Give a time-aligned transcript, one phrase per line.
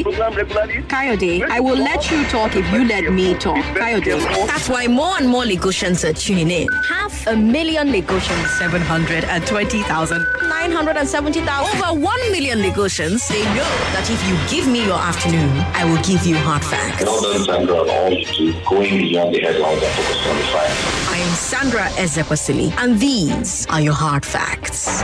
[0.00, 0.88] Kayode.
[0.88, 3.62] Kayode, I will let you talk if you let me talk.
[3.76, 4.18] Kayode.
[4.46, 6.68] That's why more and more Lagosians are tuning in.
[6.88, 8.48] Half a million Lagosians.
[8.58, 10.26] 720,000.
[10.48, 11.82] 970,000.
[11.82, 13.28] Over 1 million Lagosians.
[13.28, 17.04] They know that if you give me your afternoon, I will give you hard facts.
[17.04, 20.44] Well done, Sandra, on all you do, going beyond the headlines and focusing on the
[20.44, 21.08] facts.
[21.08, 25.02] I am Sandra Ezekwesili, and these are your hard facts.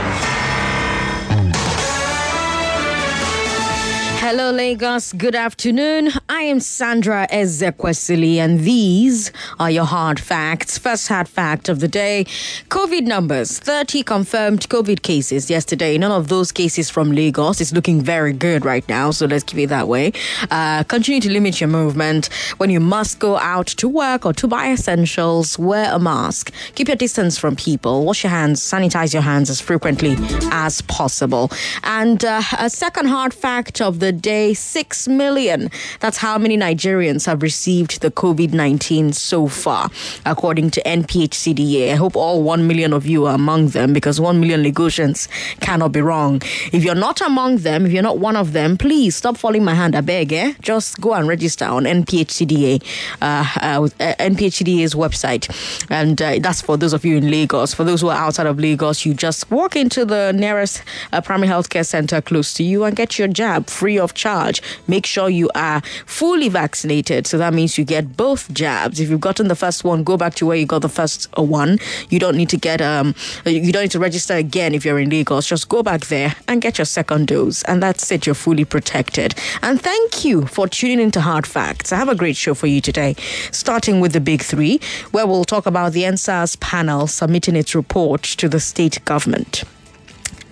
[4.21, 5.13] Hello, Lagos.
[5.13, 6.11] Good afternoon.
[6.27, 10.77] I am Sandra Ezekwesili, and these are your hard facts.
[10.77, 12.25] First hard fact of the day
[12.67, 15.97] COVID numbers 30 confirmed COVID cases yesterday.
[15.97, 17.61] None of those cases from Lagos.
[17.61, 20.11] It's looking very good right now, so let's keep it that way.
[20.51, 22.25] Uh, continue to limit your movement.
[22.57, 26.51] When you must go out to work or to buy essentials, wear a mask.
[26.75, 28.03] Keep your distance from people.
[28.03, 30.17] Wash your hands, sanitize your hands as frequently
[30.51, 31.49] as possible.
[31.85, 35.69] And uh, a second hard fact of the day 6 million.
[35.99, 39.89] That's how many Nigerians have received the COVID 19 so far,
[40.25, 41.91] according to NPHCDA.
[41.91, 45.27] I hope all 1 million of you are among them because 1 million Lagosians
[45.59, 46.41] cannot be wrong.
[46.71, 49.73] If you're not among them, if you're not one of them, please stop following my
[49.73, 49.95] hand.
[49.95, 50.53] I beg, eh?
[50.61, 52.83] Just go and register on NPHCDA,
[53.21, 55.49] uh, uh, uh, NPHCDA's website.
[55.89, 57.73] And uh, that's for those of you in Lagos.
[57.73, 61.49] For those who are outside of Lagos, you just walk into the nearest uh, primary
[61.49, 64.61] healthcare center close to you and get your jab free of charge.
[64.87, 67.27] Make sure you are fully vaccinated.
[67.27, 68.99] So that means you get both jabs.
[68.99, 71.43] If you've gotten the first one, go back to where you got the first uh,
[71.43, 71.79] one.
[72.09, 73.15] You don't need to get um
[73.45, 75.47] you don't need to register again if you're in Lagos.
[75.47, 77.63] Just go back there and get your second dose.
[77.63, 78.25] And that's it.
[78.25, 79.35] You're fully protected.
[79.61, 81.91] And thank you for tuning into Hard Facts.
[81.91, 83.15] I have a great show for you today,
[83.51, 84.79] starting with the big three,
[85.11, 89.63] where we'll talk about the EndSARS panel submitting its report to the state government.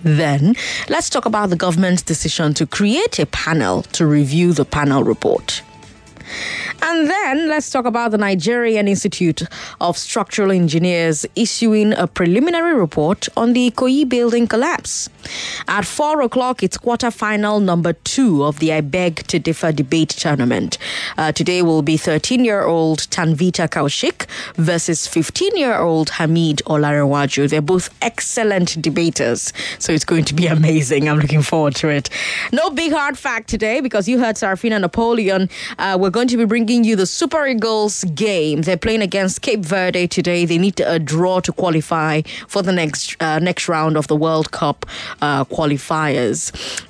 [0.02, 0.54] Then,
[0.88, 5.62] let's talk about the government's decision to create a panel to review the panel report.
[6.82, 9.42] And then let's talk about the Nigerian Institute
[9.80, 15.08] of Structural Engineers issuing a preliminary report on the Ikoyi building collapse.
[15.66, 20.78] At 4 o'clock, it's quarterfinal number two of the I Beg to Differ debate tournament.
[21.16, 27.48] Uh, today will be 13 year old Tanvita Kaushik versus 15 year old Hamid Olarewaju.
[27.50, 31.08] They're both excellent debaters, so it's going to be amazing.
[31.08, 32.08] I'm looking forward to it.
[32.52, 35.48] No big hard fact today because you heard Sarafina Napoleon.
[35.78, 38.62] Uh, we're going to be bringing you the Super Eagles game.
[38.62, 40.44] They're playing against Cape Verde today.
[40.46, 44.50] They need a draw to qualify for the next uh, next round of the World
[44.50, 44.84] Cup
[45.22, 46.40] uh, qualifiers.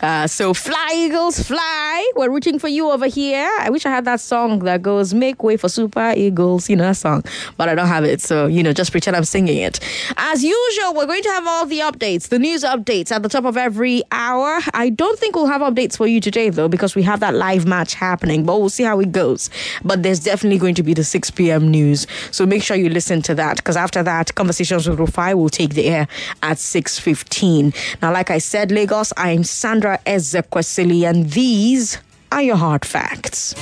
[0.03, 2.11] Uh, so fly, Eagles, fly!
[2.17, 3.50] We're rooting for you over here.
[3.61, 6.84] I wish I had that song that goes "Make way for Super Eagles," you know
[6.84, 7.22] that song,
[7.59, 8.22] but I don't have it.
[8.22, 9.78] So you know, just pretend I'm singing it.
[10.17, 13.44] As usual, we're going to have all the updates, the news updates at the top
[13.44, 14.61] of every hour.
[14.72, 17.67] I don't think we'll have updates for you today though, because we have that live
[17.67, 18.47] match happening.
[18.47, 19.51] But we'll see how it goes.
[19.84, 21.69] But there's definitely going to be the 6 p.m.
[21.71, 22.06] news.
[22.31, 25.75] So make sure you listen to that because after that, Conversations with Rufai will take
[25.75, 26.06] the air
[26.43, 27.75] at 6.15.
[28.01, 31.99] Now, like I said, Lagos, I'm Sandra Ezekwesili and these
[32.31, 33.55] are your hard facts.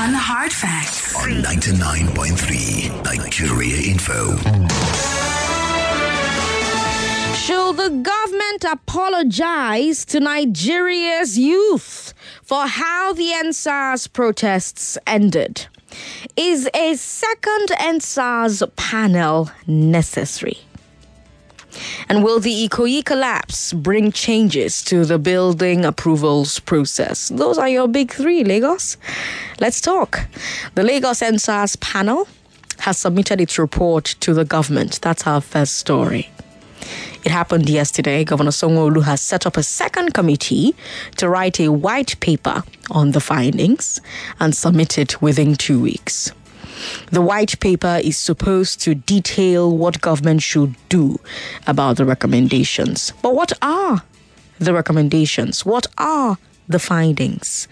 [0.00, 1.16] On Hard Facts.
[1.16, 5.09] On 99.3 Nigeria Info.
[7.70, 15.68] Should the government apologize to Nigeria's youth for how the EndSARS protests ended?
[16.36, 20.58] Is a second EndSARS panel necessary?
[22.08, 27.28] And will the Ikoyi collapse bring changes to the building approvals process?
[27.28, 28.96] Those are your big three, Lagos.
[29.60, 30.26] Let's talk.
[30.74, 32.26] The Lagos EndSARS panel
[32.80, 34.98] has submitted its report to the government.
[35.02, 36.30] That's our first story.
[37.24, 38.24] It happened yesterday.
[38.24, 40.74] Governor Sanwo-Olu has set up a second committee
[41.16, 44.00] to write a white paper on the findings
[44.38, 46.32] and submit it within two weeks.
[47.12, 51.18] The white paper is supposed to detail what government should do
[51.66, 53.12] about the recommendations.
[53.22, 54.02] But what are
[54.58, 55.66] the recommendations?
[55.66, 56.38] What are
[56.68, 57.68] the findings?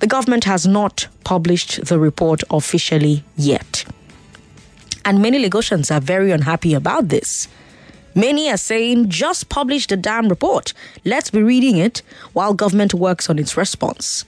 [0.00, 3.84] the government has not published the report officially yet.
[5.04, 7.48] And many Lagosians are very unhappy about this.
[8.16, 10.72] Many are saying, just publish the damn report.
[11.04, 12.00] Let's be reading it
[12.32, 14.24] while government works on its response.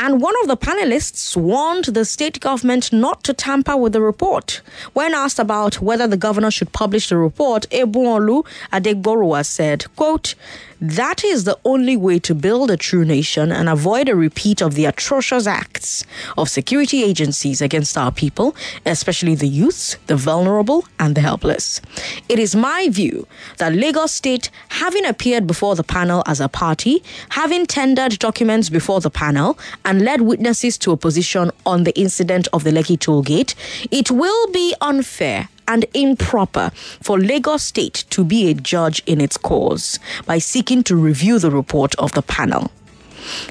[0.00, 4.60] And one of the panelists warned the state government not to tamper with the report.
[4.92, 10.36] When asked about whether the governor should publish the report, Ebun-Olu Adegboruwa said, quote,
[10.80, 14.74] that is the only way to build a true nation and avoid a repeat of
[14.74, 16.04] the atrocious acts
[16.36, 18.54] of security agencies against our people,
[18.86, 21.80] especially the youths, the vulnerable, and the helpless.
[22.28, 23.26] It is my view
[23.56, 29.00] that Lagos State, having appeared before the panel as a party, having tendered documents before
[29.00, 33.22] the panel, and led witnesses to a position on the incident of the Lekki toll
[33.22, 33.54] gate,
[33.90, 39.36] it will be unfair and improper for Lagos State to be a judge in its
[39.36, 42.72] cause by seeking to review the report of the panel.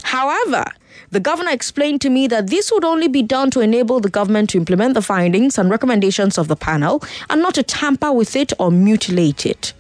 [0.04, 0.66] However,
[1.12, 4.50] the governor explained to me that this would only be done to enable the government
[4.50, 8.52] to implement the findings and recommendations of the panel and not to tamper with it
[8.60, 9.74] or mutilate it.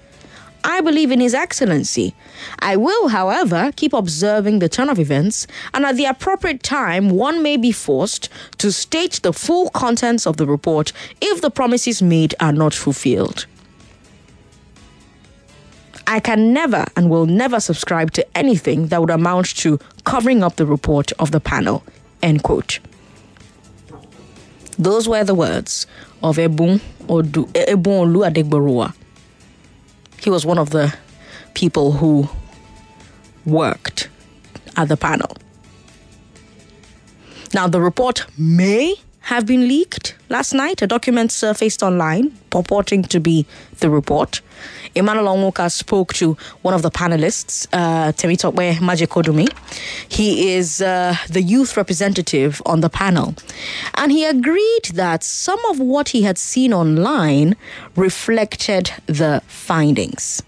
[0.63, 2.13] I believe in His Excellency.
[2.59, 7.41] I will, however, keep observing the turn of events, and at the appropriate time, one
[7.41, 12.35] may be forced to state the full contents of the report if the promises made
[12.39, 13.45] are not fulfilled.
[16.09, 20.55] I can never and will never subscribe to anything that would amount to covering up
[20.55, 21.83] the report of the panel.
[22.21, 22.79] End quote.
[24.79, 25.85] Those were the words
[26.23, 27.45] of Ebun Olu
[30.19, 30.93] he was one of the
[31.53, 32.29] people who
[33.45, 34.09] worked
[34.75, 35.35] at the panel.
[37.53, 38.95] Now, the report may
[39.27, 40.81] have been leaked last night.
[40.81, 43.45] A document surfaced online purporting to be
[43.79, 44.39] the report.
[44.95, 49.49] Emmanuel Onwuka spoke to one of the panelists, uh, Temitope Majekodunmi.
[50.07, 53.35] He is uh, the youth representative on the panel.
[53.95, 57.57] And he agreed that some of what he had seen online
[57.97, 60.41] reflected the findings.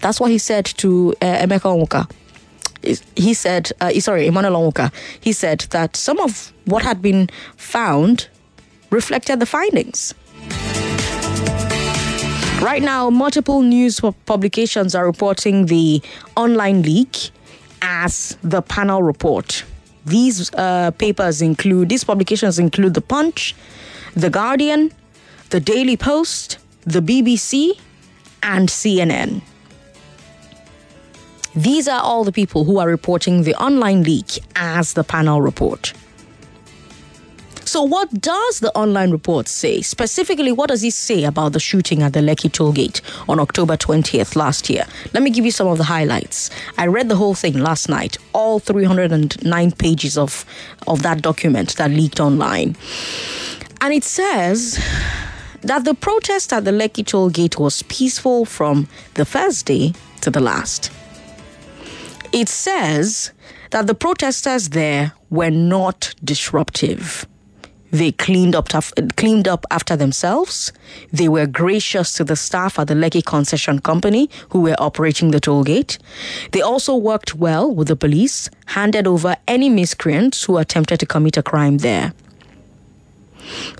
[0.00, 2.08] That's what he said to uh, Emeka
[3.16, 8.28] he said, uh, sorry, Emmanuel Onwuka, he said that some of what had been found
[8.90, 10.14] reflected the findings.
[12.62, 16.00] Right now, multiple news publications are reporting the
[16.36, 17.30] online leak
[17.82, 19.64] as the panel report.
[20.06, 23.54] These uh, papers include, these publications include The Punch,
[24.14, 24.92] The Guardian,
[25.50, 27.78] The Daily Post, The BBC,
[28.42, 29.42] and CNN.
[31.56, 35.92] These are all the people who are reporting the online leak as the panel report.
[37.64, 39.80] So, what does the online report say?
[39.80, 44.36] Specifically, what does it say about the shooting at the Lekki tollgate on October 20th
[44.36, 44.84] last year?
[45.12, 46.50] Let me give you some of the highlights.
[46.76, 50.44] I read the whole thing last night, all 309 pages of,
[50.86, 52.76] of that document that leaked online.
[53.80, 54.78] And it says
[55.62, 60.40] that the protest at the Lekki tollgate was peaceful from the first day to the
[60.40, 60.90] last.
[62.34, 63.30] It says
[63.70, 67.28] that the protesters there were not disruptive.
[67.92, 68.70] They cleaned up,
[69.14, 70.72] cleaned up after themselves.
[71.12, 75.38] They were gracious to the staff at the Lekki Concession Company who were operating the
[75.38, 75.98] toll gate.
[76.50, 81.36] They also worked well with the police, handed over any miscreants who attempted to commit
[81.36, 82.14] a crime there.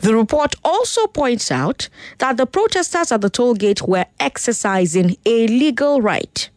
[0.02, 5.48] The report also points out that the protesters at the toll gate were exercising a
[5.48, 6.48] legal right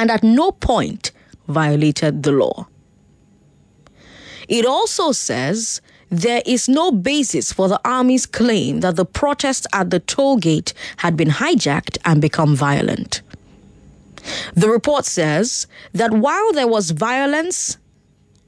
[0.00, 1.12] and at no point
[1.46, 2.66] violated the law.
[4.48, 9.90] It also says there is no basis for the army's claim that the protest at
[9.90, 13.20] the toll gate had been hijacked and become violent.
[14.54, 17.76] The report says that while there was violence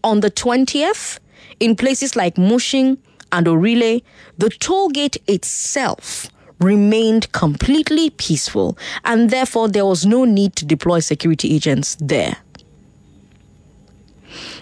[0.03, 1.19] on the 20th
[1.61, 2.97] in places like Mushin
[3.31, 4.01] and Orile,
[4.39, 6.29] the toll gate itself
[6.63, 12.37] remained completely peaceful, and therefore there was no need to deploy security agents there.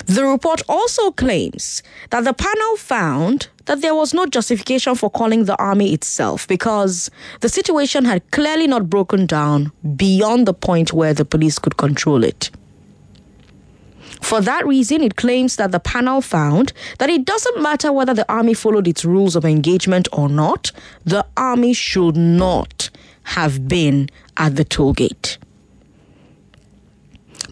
[0.07, 5.45] The report also claims that the panel found that there was no justification for calling
[5.45, 11.15] the army itself because the situation had clearly not broken down beyond the point where
[11.15, 12.51] the police could control it.
[14.21, 18.31] For that reason, it claims that the panel found that it doesn't matter whether the
[18.31, 20.73] army followed its rules of engagement or not,
[21.05, 22.91] the army should not
[23.25, 25.39] have been at the toll gate.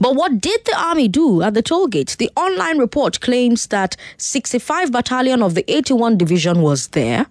[0.00, 2.16] But what did the army do at the toll gate?
[2.18, 7.26] The online report claims that 65 battalion of the 81 division was there,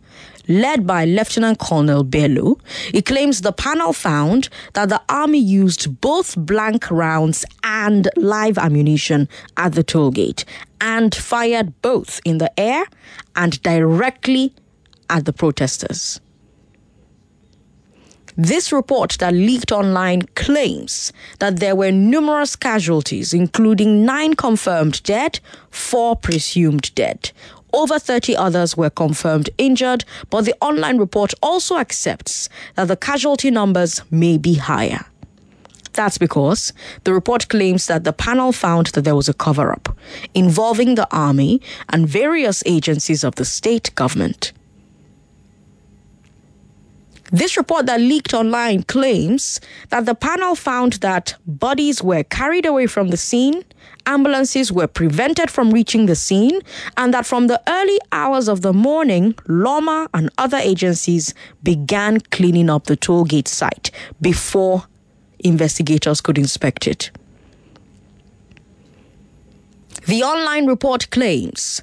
[0.47, 2.57] led by Lieutenant Colonel Bello.
[2.93, 9.27] It claims the panel found that the army used both blank rounds and live ammunition
[9.57, 10.45] at the toll gate
[10.81, 12.85] and fired both in the air
[13.35, 14.53] and directly
[15.09, 16.19] at the protesters.
[18.39, 25.39] This report that leaked online claims that there were numerous casualties, including nine confirmed dead,
[25.71, 27.31] four presumed dead.
[27.77, 33.51] Over 30 others were confirmed injured, but the online report also accepts that the casualty
[33.51, 35.05] numbers may be higher.
[35.93, 39.95] That's because the report claims that the panel found that there was a cover up
[40.33, 44.53] involving the army and various agencies of the state government.
[47.31, 52.87] This report that leaked online claims that the panel found that bodies were carried away
[52.87, 53.65] from the scene,
[54.05, 56.61] ambulances were prevented from reaching the scene,
[56.95, 62.69] and that from the early hours of the morning, LAWMA and other agencies began cleaning
[62.69, 63.91] up the toll gate site
[64.21, 64.85] before
[65.39, 67.11] investigators could inspect it.
[70.07, 71.81] The online report claims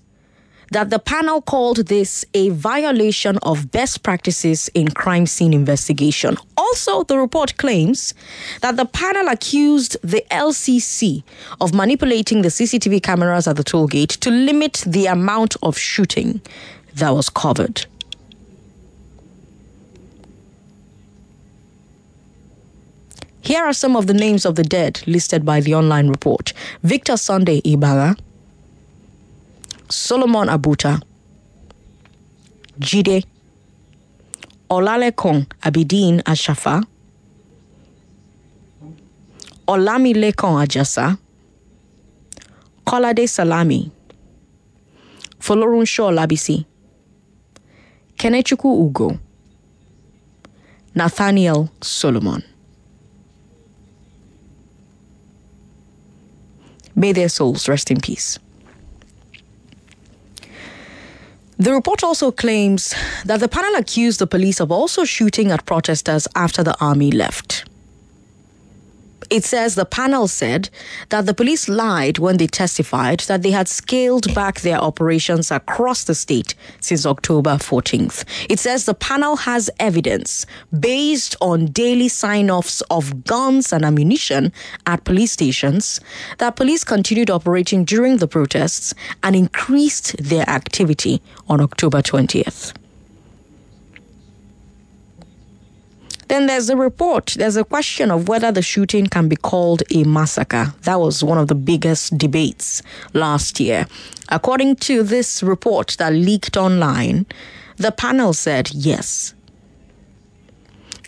[0.75, 6.37] that the panel called this a violation of best practices in crime scene investigation.
[6.57, 8.13] Also, the report claims
[8.61, 11.23] that the panel accused the LCC
[11.61, 16.41] of manipulating the CCTV cameras at the toll gate to limit the amount of shooting
[16.97, 17.87] that was covered.
[23.43, 26.53] Here are some of the names of the dead listed by the online report
[26.83, 28.19] Victor Sunday Ibaga,
[29.89, 31.01] Solomon Abuta,
[32.79, 33.25] Jide,
[34.71, 36.83] Olalekan Abidin Ashafa,
[39.67, 41.19] Olamilekan Ajasa,
[42.85, 43.91] Kolade Salami,
[45.39, 46.65] Folorunsho Labisi,
[48.17, 49.19] Kenechukwu Ugo,
[50.95, 52.43] Nathaniel Solomon.
[56.97, 58.39] May their souls rest in peace.
[61.57, 62.95] The report also claims
[63.25, 67.65] that the panel accused the police of also shooting at protesters after the army left.
[69.31, 70.69] It says the panel said
[71.09, 76.05] that the police lied when they testified that they had scaled back their operations across
[76.05, 78.25] the state since October 14th.
[78.49, 80.47] It says the panel has evidence
[80.79, 84.53] based on daily sign offs of guns and ammunition
[84.87, 86.01] at police stations
[86.39, 92.75] that police continued operating during the protests and increased their activity on October 20th.
[96.29, 100.05] Then there's a report, there's a question of whether the shooting can be called a
[100.05, 100.75] massacre.
[100.83, 103.87] That was one of the biggest debates last year.
[104.31, 107.27] According to this report that leaked online,
[107.77, 109.35] the panel said yes.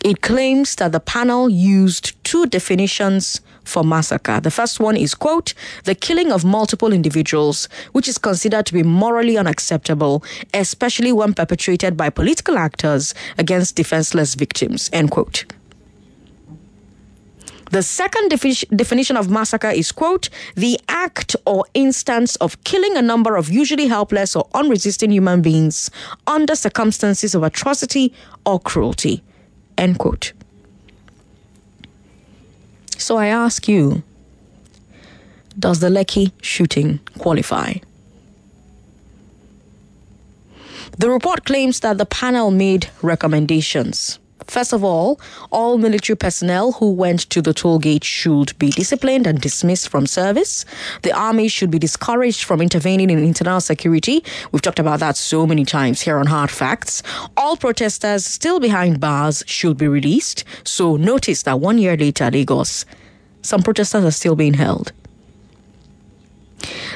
[0.07, 4.39] It claims that the panel used two definitions for massacre.
[4.39, 8.83] The first one is, quote, the killing of multiple individuals, which is considered to be
[8.83, 10.23] morally unacceptable,
[10.53, 15.43] especially when perpetrated by political actors against defenseless victims, end quote.
[17.71, 23.01] The second defi- definition of massacre is, quote, the act or instance of killing a
[23.01, 25.91] number of usually helpless or unresisting human beings
[26.27, 28.13] under circumstances of atrocity
[28.45, 29.21] or cruelty,
[29.77, 30.33] end quote.
[32.97, 34.03] So I ask you,
[35.57, 37.73] does the Lekki shooting qualify?
[40.97, 44.19] The report claims that the panel made recommendations.
[44.47, 45.19] First of all,
[45.51, 50.07] all military personnel who went to the toll gate should be disciplined and dismissed from
[50.07, 50.63] service.
[51.01, 54.23] The army should be discouraged from intervening in internal security.
[54.51, 57.03] We've talked about that so many times here on Hard Facts.
[57.35, 60.45] All protesters still behind bars should be released.
[60.63, 62.85] So notice that one year later, Lagos,
[63.41, 64.93] some protesters are still being held.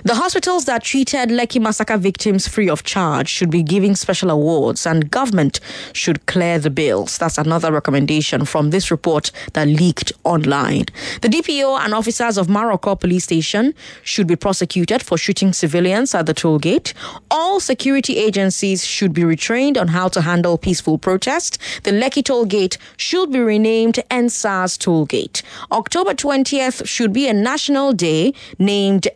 [0.04, 4.86] The hospitals that treated Lekki massacre victims free of charge should be giving special awards
[4.86, 5.60] and government
[5.94, 7.18] should clear the bills.
[7.18, 10.86] That's another recommendation from this report that leaked online.
[11.22, 13.74] The DPO and officers of Maroko police station
[14.04, 16.94] should be prosecuted for shooting civilians at the toll gate.
[17.30, 21.58] All security agencies should be retrained on how to handle peaceful protest.
[21.84, 25.44] The Lekki toll gate should be renamed EndSARS toll gate.
[25.72, 29.08] October 20th should be a national day named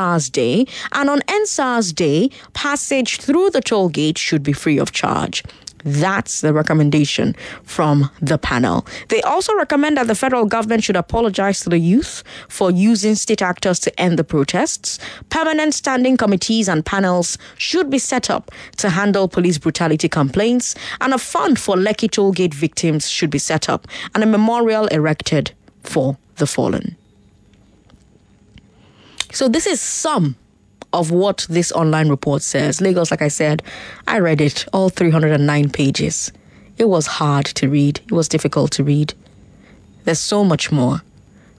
[0.00, 4.92] EndSARS Day, and on EndSARS Day, passage through the toll gate should be free of
[4.92, 5.44] charge.
[5.84, 8.86] That's the recommendation from the panel.
[9.08, 13.42] They also recommend that the federal government should apologize to the youth for using state
[13.42, 14.98] actors to end the protests.
[15.30, 21.12] Permanent standing committees and panels should be set up to handle police brutality complaints, and
[21.12, 25.52] a fund for Lekki tollgate victims should be set up, and a memorial erected
[25.82, 26.96] for the fallen.
[29.32, 30.36] So, this is some
[30.92, 32.80] of what this online report says.
[32.80, 33.62] Lagos, like I said,
[34.06, 36.32] I read it, all 309 pages.
[36.78, 39.14] It was hard to read, it was difficult to read.
[40.04, 41.02] There's so much more.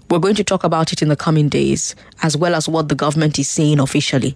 [0.09, 2.95] We're going to talk about it in the coming days, as well as what the
[2.95, 4.35] government is saying officially.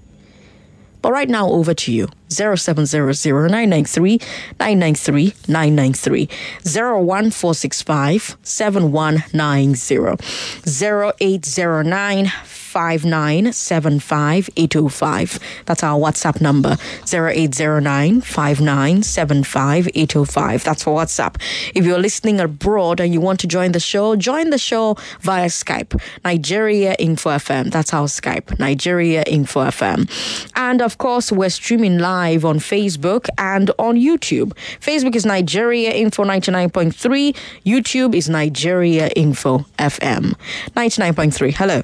[1.01, 2.07] But right now, over to you.
[2.35, 4.19] 0700 993
[4.59, 6.29] 993 993
[6.63, 10.17] 01465 7190
[10.65, 12.31] 0809
[12.75, 15.39] 5975805.
[15.65, 16.75] That's our WhatsApp number
[17.07, 20.63] 0809 5975805.
[20.63, 21.41] That's for WhatsApp.
[21.73, 25.45] If you're listening abroad and you want to join the show, join the show via
[25.45, 25.97] Skype.
[26.25, 27.71] Nigeria Info FM.
[27.71, 28.59] That's our Skype.
[28.59, 30.09] Nigeria Info FM.
[30.55, 34.53] And of course, we're streaming live on Facebook and on YouTube.
[34.79, 37.35] Facebook is Nigeria Info 99.3.
[37.65, 40.33] YouTube is Nigeria Info FM
[40.75, 41.53] 99.3.
[41.53, 41.83] Hello.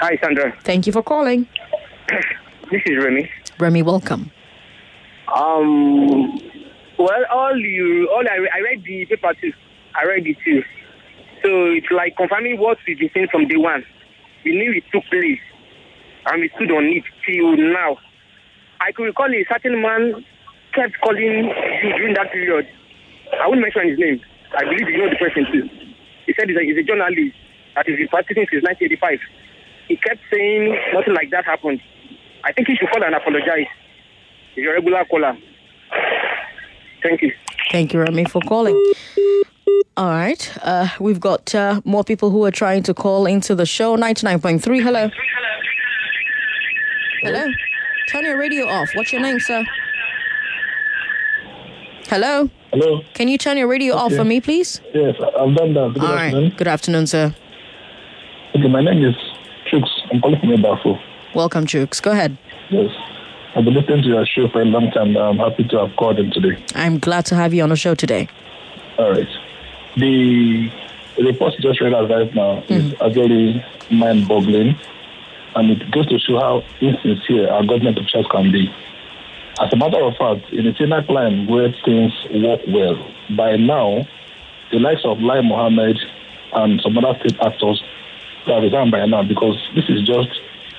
[0.00, 0.54] Hi, Sandra.
[0.62, 1.48] Thank you for calling.
[2.70, 3.30] this is Remy.
[3.58, 4.30] Remy, welcome.
[5.34, 6.38] Um,
[6.98, 9.52] well, all you, all I, I read the paper too.
[9.94, 10.62] I read it too.
[11.42, 13.84] So it's like confirming what we've been saying from day one.
[14.44, 15.40] We knew it took place,
[16.26, 17.96] and we stood on it till now.
[18.82, 20.24] I could recall a certain man
[20.74, 22.66] kept calling you during that period.
[23.40, 24.20] I won't mention his name.
[24.56, 25.68] I believe you know the person too.
[26.26, 27.36] He said he's a, he's a journalist
[27.76, 29.20] that been practicing since 1985
[29.88, 31.80] he kept saying nothing like that happened.
[32.44, 33.66] I think he should call and apologize.
[34.54, 35.36] He's a regular caller.
[37.02, 37.32] Thank you.
[37.70, 38.74] Thank you, Rami, for calling.
[39.96, 40.52] All right.
[40.62, 43.96] Uh, we've got uh, more people who are trying to call into the show.
[43.96, 44.82] 99.3.
[44.82, 45.10] Hello.
[47.22, 47.44] Hello.
[48.08, 48.90] Turn your radio off.
[48.94, 49.64] What's your name, sir?
[52.08, 52.50] Hello.
[52.72, 53.02] Hello.
[53.14, 54.02] Can you turn your radio okay.
[54.02, 54.80] off for me, please?
[54.92, 55.92] Yes, I've done that.
[55.94, 56.44] Good All afternoon.
[56.44, 56.56] Right.
[56.56, 57.34] Good afternoon, sir.
[58.54, 59.14] Okay, my name is
[59.70, 59.88] Chooks.
[60.10, 61.00] I'm calling from Ibafo.
[61.34, 62.02] Welcome, Chooks.
[62.02, 62.36] Go ahead.
[62.70, 62.90] Yes.
[63.54, 65.16] I've been listening to your show for a long time.
[65.16, 66.62] I'm happy to have called in today.
[66.74, 68.28] I'm glad to have you on the show today.
[68.98, 69.28] All right.
[69.96, 70.70] The
[71.18, 72.72] report just read out right now mm-hmm.
[72.72, 74.78] is actually mind boggling.
[75.54, 78.72] And it goes to show how insincere our government officials can be.
[79.60, 82.96] As a matter of fact, in a sinner climb where things work well,
[83.36, 84.06] by now,
[84.70, 85.98] the likes of Lai Mohammed
[86.54, 87.82] and some other state actors
[88.46, 90.28] have resigned by now because this is just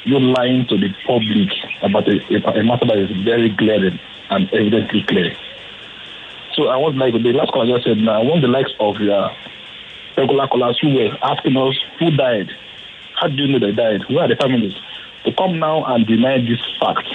[0.05, 1.49] you lying to the public
[1.81, 5.35] about a, a, a matter that is very glaring and evidently clear.
[6.55, 8.97] So I want like the last caller just said now I want the likes of
[8.99, 9.31] your
[10.17, 12.49] regular callers who were asking us who died.
[13.23, 14.01] How do you know they died?
[14.09, 14.73] Who are the families?
[15.23, 17.07] To come now and deny this fact.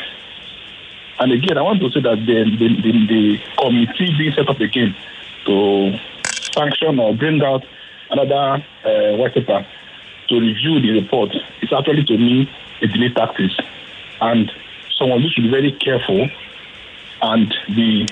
[1.21, 4.59] And again, I want to say that the, the, the, the committee being set up
[4.59, 4.97] again
[5.44, 7.62] to sanction or bring out
[8.09, 9.66] another uh, white paper
[10.31, 11.29] to review the report
[11.61, 13.59] is actually to me a delay tactics.
[14.23, 14.51] And
[14.97, 16.27] someone who should be very careful
[17.21, 18.07] and be,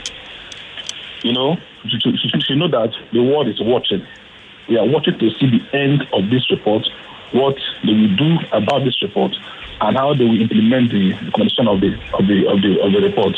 [1.23, 1.57] you know,
[1.89, 4.07] to know that the world is watching.
[4.69, 6.87] We are watching to see the end of this report,
[7.33, 9.35] what they will do about this report,
[9.81, 13.01] and how they will implement the recommendation of the of the of the of the
[13.01, 13.37] report.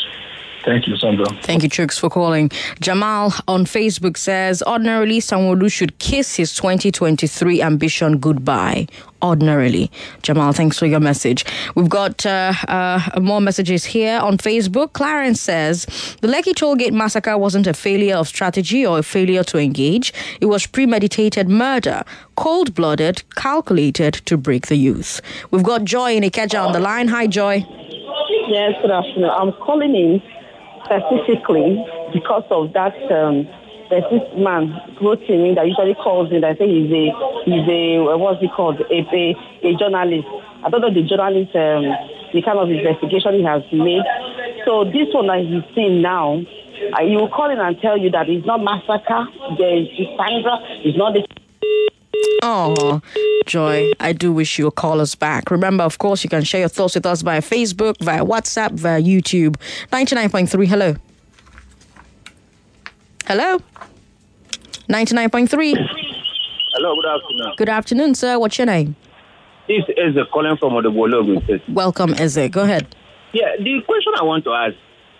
[0.64, 1.26] Thank you, Sandra.
[1.42, 2.50] Thank you, Chooks, for calling.
[2.80, 8.86] Jamal on Facebook says, ordinarily, Sanwo-Olu should kiss his 2023 ambition goodbye.
[9.22, 9.90] Ordinarily.
[10.22, 11.44] Jamal, thanks for your message.
[11.74, 14.92] We've got uh, uh, more messages here on Facebook.
[14.92, 15.86] Clarence says,
[16.20, 20.12] the Lekki Tollgate massacre wasn't a failure of strategy or a failure to engage.
[20.40, 22.04] It was premeditated murder,
[22.36, 25.20] cold-blooded, calculated to break the youth.
[25.50, 27.08] We've got Joy in Ikeja on the line.
[27.08, 27.66] Hi, Joy.
[28.48, 29.30] Yes, good afternoon.
[29.30, 30.22] I'm calling in
[30.88, 32.96] specifically because of that.
[33.12, 33.46] Um,
[33.90, 34.68] there's this man
[35.00, 36.40] wrote me that usually calls me.
[36.40, 37.08] That say he's a
[37.48, 40.28] he's a what's he called a a, a journalist.
[40.64, 41.88] I don't know the journalist um,
[42.32, 44.04] the kind of investigation he has made.
[44.66, 48.10] So this one that he's seeing now, uh, he will call in and tell you
[48.10, 49.24] that it's not massacre.
[49.56, 49.88] There is
[50.20, 50.60] Sandra.
[50.84, 51.24] It's not the
[52.42, 53.00] Oh,
[53.46, 55.50] Joy, I do wish you'll call us back.
[55.50, 59.00] Remember, of course, you can share your thoughts with us via Facebook, via WhatsApp, via
[59.00, 59.56] YouTube.
[59.90, 60.94] 99.3, hello.
[63.26, 63.58] Hello?
[64.88, 65.74] 99.3.
[66.72, 67.54] Hello, good afternoon.
[67.56, 68.38] Good afternoon, sir.
[68.38, 68.96] What's your name?
[69.66, 71.42] This is a calling from Odobolo.
[71.68, 72.48] Welcome, Eze.
[72.50, 72.94] Go ahead.
[73.32, 74.74] Yeah, the question I want to ask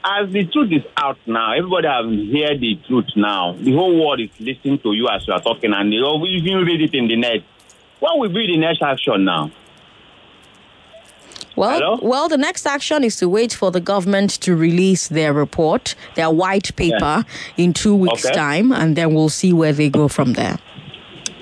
[0.04, 3.54] as the truth is out now, everybody has heard the truth now.
[3.54, 6.80] The whole world is listening to you as you are talking, and they even read
[6.80, 7.42] it in the net.
[8.00, 9.50] What will be the next action now?
[11.56, 11.98] Well, Hello?
[12.00, 16.30] well, the next action is to wait for the government to release their report, their
[16.30, 17.24] white paper, yeah.
[17.56, 18.34] in two weeks' okay.
[18.34, 20.58] time, and then we'll see where they go from there.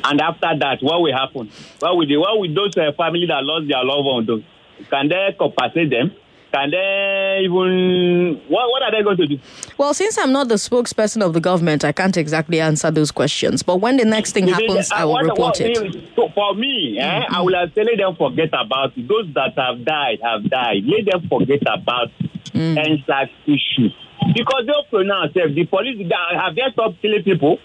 [0.05, 1.51] And after that, what will happen?
[1.81, 4.42] What will, they, what will those uh, families that lost their loved ones do?
[4.88, 6.12] Can they compensate them?
[6.57, 9.38] Can they even what, what are they going to do?
[9.77, 13.62] Well, since I'm not the spokesperson of the government, I can't exactly answer those questions.
[13.62, 15.77] But when the next thing happens, I will report it.
[16.16, 17.35] So for me, eh, mm-hmm.
[17.35, 19.07] I will let them forget about it.
[19.07, 20.85] those that have died have died.
[20.87, 22.09] Let them forget about
[22.55, 22.77] mm.
[22.81, 23.90] EndSARS issue
[24.35, 27.59] because they'll pronounce if the police have they stopped killing people.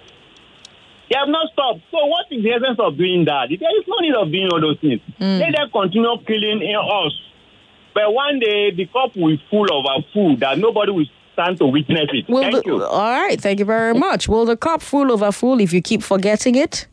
[1.10, 1.80] They have not stopped.
[1.92, 3.48] So what is the essence of doing that?
[3.48, 5.00] There is no need of doing all those things.
[5.18, 5.40] Mm.
[5.40, 7.31] Let them continue killing us.
[7.94, 11.58] But one day the cup will be full of our food that nobody will stand
[11.60, 12.30] to witness it.
[12.30, 12.84] Will thank the, you.
[12.84, 14.28] All right, thank you very much.
[14.28, 16.88] Will the cup full over full if you keep forgetting it?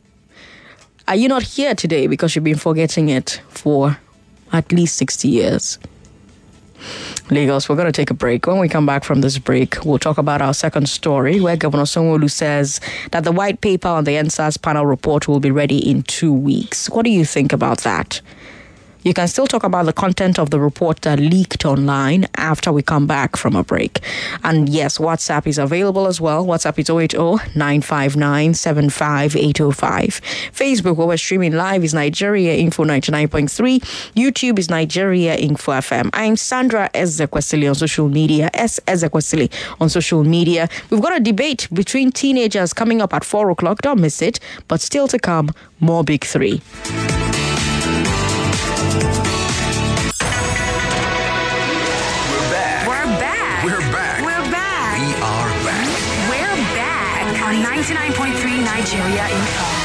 [1.07, 3.97] Are you not here today because you've been forgetting it for
[4.51, 5.79] at least 60 years?
[7.31, 8.47] Lagos, we're going to take a break.
[8.47, 11.83] When we come back from this break, we'll talk about our second story where Governor
[11.83, 12.79] Sanwo-Olu says
[13.11, 16.89] that the white paper on the EndSARS panel report will be ready in two weeks.
[16.89, 18.21] What do you think about that?
[19.01, 22.81] You can still talk about the content of the report that leaked online after we
[22.81, 23.99] come back from a break.
[24.43, 26.45] And yes, WhatsApp is available as well.
[26.45, 27.17] WhatsApp is 080
[27.57, 30.21] 959 75805.
[30.51, 33.79] Facebook, where we're streaming live, is Nigeria Info 99.3.
[34.15, 36.09] YouTube is Nigeria Info FM.
[36.13, 38.81] I'm Sandra Ezekwesili on social media, S.
[38.85, 40.67] Ezekwesili on social media.
[40.89, 43.81] We've got a debate between teenagers coming up at 4 o'clock.
[43.81, 44.41] Don't miss it.
[44.67, 46.61] But still to come, more Big Three.
[58.79, 59.78] Nigeria Info.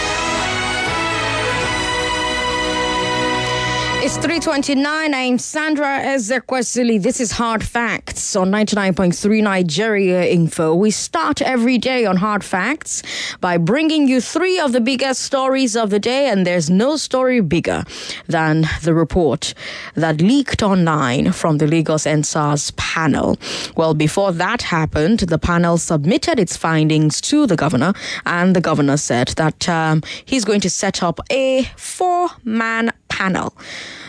[4.05, 5.15] It's 329.
[5.15, 7.03] I'm Sandra Ezekwesili.
[7.03, 10.75] This is Hard Facts on 99.3 Nigeria Info.
[10.75, 13.03] We start every day on Hard Facts
[13.41, 17.41] by bringing you three of the biggest stories of the day, and there's no story
[17.41, 17.83] bigger
[18.27, 19.55] than the report
[19.95, 23.39] that leaked online from the Lagos EndSARS panel.
[23.75, 27.95] Well, before that happened, the panel submitted its findings to the governor,
[28.27, 33.55] and the governor said that um, he's going to set up a four man panel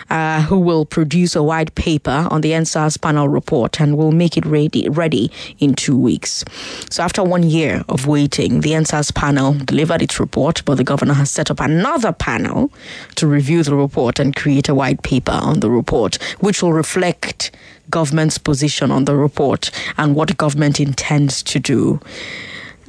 [0.09, 4.37] uh, who will produce a white paper on the EndSARS panel report and will make
[4.37, 6.43] it ready, ready in two weeks.
[6.89, 11.13] So, after one year of waiting, the EndSARS panel delivered its report, but the governor
[11.13, 12.71] has set up another panel
[13.15, 17.51] to review the report and create a white paper on the report, which will reflect
[17.89, 21.99] government's position on the report and what government intends to do.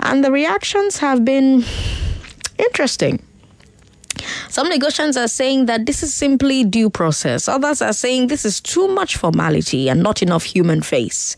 [0.00, 1.64] And the reactions have been
[2.58, 3.22] interesting.
[4.48, 7.48] Some Lagosians are saying that this is simply due process.
[7.48, 11.36] Others are saying this is too much formality and not enough human face.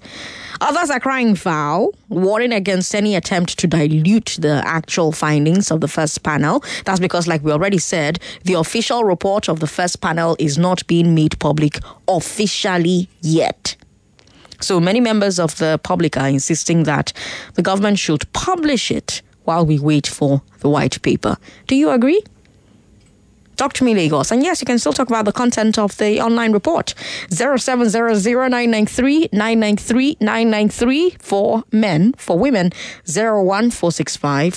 [0.60, 5.88] Others are crying foul, warning against any attempt to dilute the actual findings of the
[5.88, 6.64] first panel.
[6.84, 10.84] That's because, like we already said, the official report of the first panel is not
[10.88, 13.76] being made public officially yet.
[14.60, 17.12] So many members of the public are insisting that
[17.54, 21.36] the government should publish it while we wait for the white paper.
[21.68, 22.22] Do you agree?
[23.58, 24.30] Talk to me, Lagos.
[24.30, 26.94] And yes, you can still talk about the content of the online report.
[27.30, 27.90] 0700
[31.20, 32.12] for men.
[32.16, 32.70] For women,
[33.04, 34.54] 01465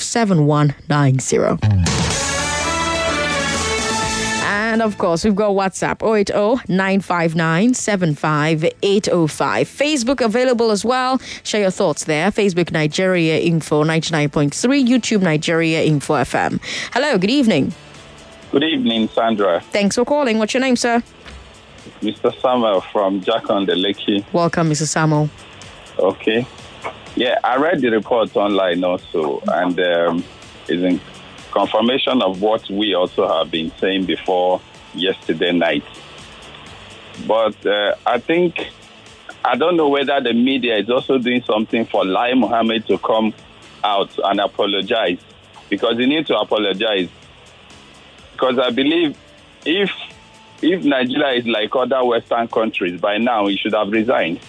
[4.43, 9.67] And of course, we've got WhatsApp 080 959 75805.
[9.67, 11.19] Facebook available as well.
[11.41, 12.29] Share your thoughts there.
[12.29, 16.59] Facebook Nigeria Info 99.3, YouTube Nigeria Info FM.
[16.93, 17.73] Hello, good evening.
[18.51, 19.61] Good evening, Sandra.
[19.61, 20.37] Thanks for calling.
[20.37, 21.01] What's your name, sir?
[22.01, 22.37] Mr.
[22.41, 24.25] Samuel from Jack on the Lakey.
[24.33, 24.85] Welcome, Mr.
[24.85, 25.29] Samuel.
[25.97, 26.45] Okay.
[27.15, 30.25] Yeah, I read the report online also, and um,
[30.67, 30.99] it's in
[31.51, 34.59] confirmation of what we also have been saying before
[34.95, 35.85] yesterday night.
[37.25, 38.67] But uh, I think,
[39.45, 43.33] I don't know whether the media is also doing something for Lai Mohammed to come
[43.81, 45.19] out and apologize,
[45.69, 47.07] because he needs to apologize
[48.41, 49.15] because I believe
[49.65, 49.91] if
[50.63, 54.39] if Nigeria is like other Western countries by now, he should have resigned.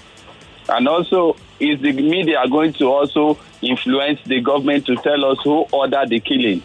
[0.68, 5.66] And also, is the media going to also influence the government to tell us who
[5.72, 6.62] ordered the killing?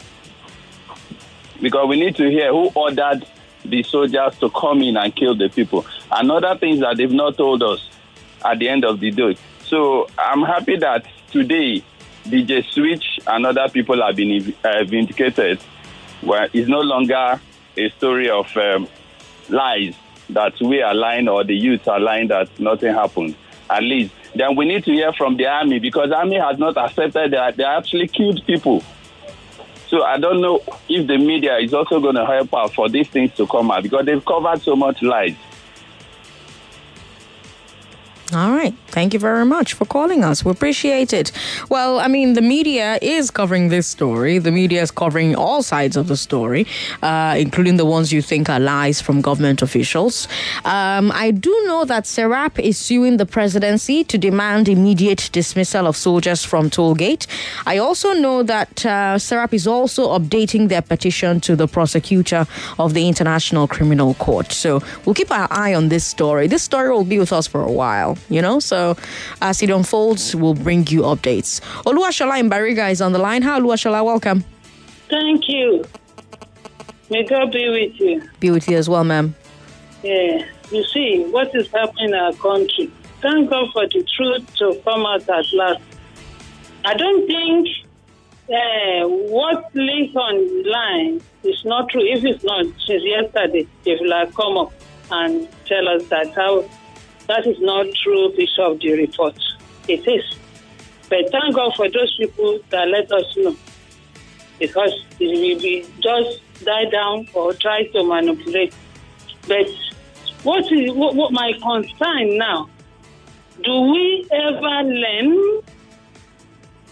[1.62, 3.26] Because we need to hear who ordered
[3.64, 5.86] the soldiers to come in and kill the people.
[6.12, 7.90] And other things that they've not told us
[8.46, 9.38] at the end of the day.
[9.64, 11.84] So I'm happy that today
[12.26, 15.60] DJ Switch and other people have been uh, vindicated.
[16.22, 17.40] Where it's no longer
[17.78, 18.88] a story of um,
[19.50, 19.96] lies
[20.30, 23.36] that we are lying or the youth are lying that nothing happened.
[23.70, 27.32] At least then we need to hear from the army because army has not accepted
[27.32, 28.84] that they actually killed people.
[29.88, 33.08] So I don't know if the media is also going to help out for these
[33.08, 35.36] things to come out because they've covered so much lies.
[38.34, 38.57] All right.
[38.88, 40.44] Thank you very much for calling us.
[40.44, 41.32] We appreciate it.
[41.70, 44.38] Well, I mean, the media is covering this story.
[44.40, 46.66] The media is covering all sides of the story,
[47.02, 50.28] uh, including the ones you think are lies from government officials.
[50.66, 55.96] Um, I do know that Serap is suing the presidency to demand immediate dismissal of
[55.96, 57.28] soldiers from Tollgate.
[57.66, 62.48] I also know that uh, Serap is also updating their petition to the prosecutor
[62.80, 64.52] of the International Criminal Court.
[64.52, 66.48] So we'll keep our eye on this story.
[66.48, 68.47] This story will be with us for a while you know?
[68.60, 68.96] So
[69.42, 71.62] as it unfolds, we'll bring you updates.
[71.84, 73.42] Oluwashola in Bariga is on the line.
[73.44, 74.44] Hi, Oluwashola, welcome.
[75.10, 75.86] Thank you.
[77.10, 78.22] May God be with you.
[78.40, 79.36] Be with you as well, ma'am.
[80.04, 82.92] Yeah, you see what is happening in our country.
[83.22, 85.82] Thank God for the truth to come out at last.
[86.86, 87.68] I don't think
[88.50, 92.06] uh, what links online is not true.
[92.06, 94.74] If it's not, since yesterday, if will have come up
[95.12, 96.70] and tell us that how
[97.28, 99.38] that is not true piece of the report.
[99.88, 100.24] It is.
[101.10, 103.56] But thank God for those people that let us know.
[104.60, 108.74] Because it will be just die down or try to manipulate.
[109.48, 109.68] But
[110.44, 112.70] what is what, what my concern now?
[113.64, 115.64] Do we ever learn?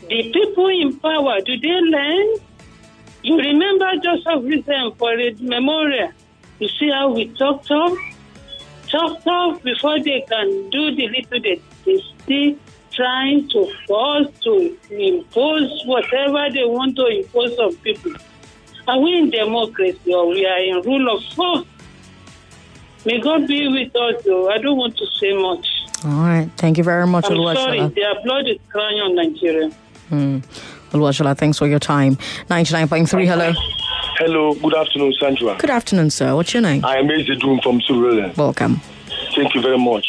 [0.08, 2.38] The people in power, do they learn?
[3.24, 6.12] You remember Joseph Rizem for a memorial.
[6.60, 7.66] You see how we talk
[8.90, 11.62] to tough before they can do the little bit.
[11.86, 12.56] They still
[12.92, 18.14] trying to force to impose whatever they want to impose on people.
[18.88, 21.64] Are we in democracy or we are in rule of law?
[23.06, 24.50] May God be with us, though.
[24.50, 25.68] I don't want to say much.
[26.06, 26.50] All right.
[26.58, 27.80] Thank you very much, I'm sorry.
[27.80, 29.70] The blood is crying on Nigeria.
[30.10, 30.40] Hmm.
[30.92, 32.16] Oluwashola, thanks for your time.
[32.50, 33.54] 99.3, hello.
[34.18, 35.58] Hello, good afternoon, Sandra.
[35.60, 36.34] Good afternoon, sir.
[36.38, 36.86] What's your name?
[36.86, 38.34] I am Ezedum from Surulere.
[38.38, 38.80] Welcome.
[39.36, 40.08] Thank you very much.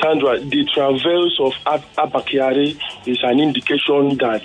[0.00, 4.42] Sandra, the travels of Abba Kyari is an indication that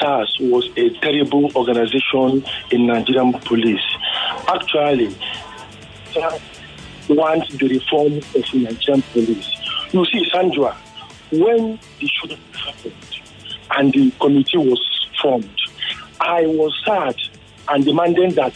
[0.00, 3.84] SARS was a terrible organization in Nigerian police.
[4.48, 5.16] Actually,
[6.12, 6.40] SARS
[7.08, 9.56] wants the reform of Nigerian police.
[9.92, 10.76] You see, Sandra,
[11.30, 13.20] when the shooting happened
[13.76, 15.48] and the committee was formed,
[16.20, 17.14] I was sad
[17.68, 18.54] and demanding that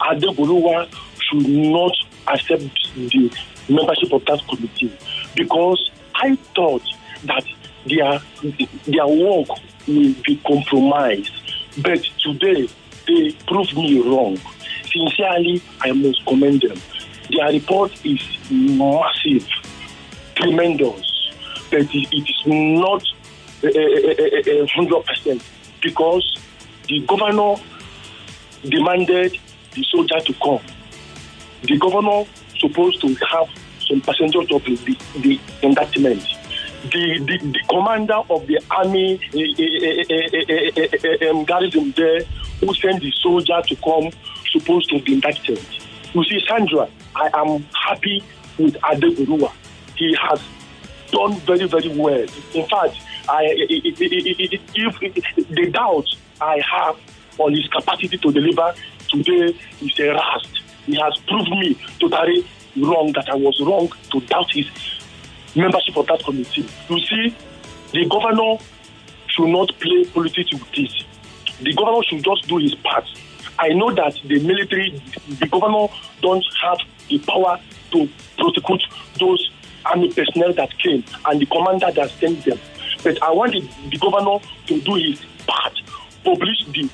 [0.00, 0.88] Adegboruwa
[1.20, 1.92] should not
[2.28, 2.64] accept
[2.94, 3.30] the
[3.68, 4.92] membership of that committee
[5.36, 6.82] because I thought
[7.24, 7.44] that
[7.86, 8.20] their
[8.86, 9.48] their work
[9.86, 11.32] will be compromised.
[11.82, 12.68] But today
[13.06, 14.38] they proved me wrong.
[14.86, 16.78] Sincerely, I must commend them.
[17.30, 19.48] Their report is massive,
[20.34, 21.30] tremendous,
[21.70, 23.02] but it is not
[23.64, 25.42] eh, eh, eh, hundred percent
[25.80, 26.38] because
[26.88, 27.54] the governor
[28.64, 29.38] demanded
[29.72, 30.60] the soldier to come.
[31.62, 32.24] The governor
[32.58, 33.48] supposed to have
[33.88, 36.22] some passengers of the, the indictment.
[36.84, 39.38] The, the, the commander of the army uh,
[41.28, 42.22] uh, uh, garrison there
[42.60, 44.10] who sent the soldier to come
[44.50, 45.64] supposed to be indicted.
[46.12, 48.22] You see, Sandra, I am happy
[48.58, 49.52] with Adegboruwa.
[49.96, 50.40] He has
[51.10, 52.26] done very, very well.
[52.54, 52.96] In fact,
[53.28, 53.98] I, if
[55.48, 56.06] the doubt
[56.40, 56.96] I have
[57.38, 58.74] on his capacity to deliver
[59.08, 60.62] today is rust.
[60.86, 64.66] He has proved me totally wrong that I was wrong to doubt his
[65.54, 66.66] membership of that committee.
[66.88, 67.36] You see,
[67.92, 68.58] the governor
[69.28, 71.04] should not play politics with this.
[71.60, 73.04] The governor should just do his part.
[73.58, 75.88] I know that the military, the governor
[76.20, 77.60] don't have the power
[77.92, 78.82] to prosecute
[79.20, 79.50] those
[79.84, 82.58] army personnel that came and the commander that sent them.
[83.02, 85.80] But I want the, the governor to do his part,
[86.24, 86.88] publish the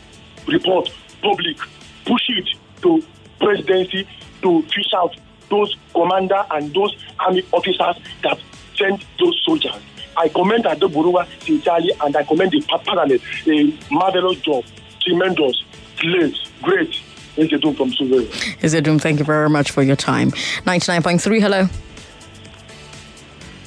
[0.49, 0.91] report
[1.23, 1.57] public,
[2.05, 2.49] push it
[2.83, 3.03] to
[3.39, 4.07] presidency
[4.43, 5.17] to fish out
[5.51, 8.39] those commander and those army officers that
[8.77, 9.81] sent those soldiers.
[10.17, 13.23] I commend Adegboruwa sincerely and I commend the parliament.
[13.47, 14.65] A marvelous job,
[15.01, 15.63] tremendous,
[15.97, 17.01] great, great.
[17.37, 18.27] Ezedum from Surulere.
[18.61, 20.33] Ezedum, thank you very much for your time.
[20.33, 21.69] 99.3, hello.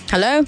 [0.09, 0.43] Hello?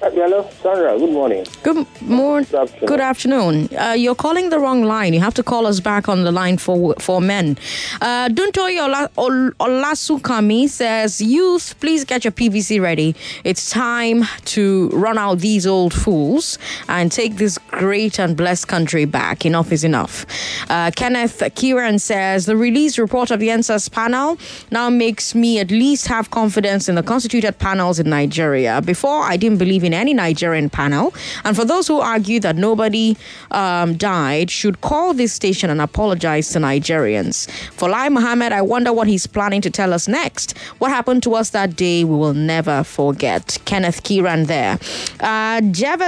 [0.00, 0.98] Hello, Sandra.
[0.98, 1.44] Good morning.
[1.62, 2.46] Good morning.
[2.50, 2.88] Good afternoon.
[2.88, 3.68] Good afternoon.
[3.76, 5.12] Uh, you're calling the wrong line.
[5.12, 7.58] You have to call us back on the line for for men.
[8.00, 13.14] Uh, Duntoy Ola, Olasukami says, "Youth, please get your PVC ready.
[13.44, 16.58] It's time to run out these old fools
[16.88, 19.44] and take this great and blessed country back.
[19.44, 20.26] Enough is enough."
[20.70, 24.38] Uh, Kenneth Kieran says, "The release report of the EndSARS panel
[24.70, 28.80] now makes me at least have confidence in the constituted panels in Nigeria.
[28.80, 31.14] Before, I didn't believe." in any Nigerian panel.
[31.44, 33.16] And for those who argue that nobody
[33.50, 37.50] um, died, should call this station and apologize to Nigerians.
[37.72, 40.56] For Lai Mohammed, I wonder what he's planning to tell us next.
[40.78, 43.58] What happened to us that day, we will never forget.
[43.64, 44.78] Kenneth Kiran there.
[45.20, 45.60] Uh,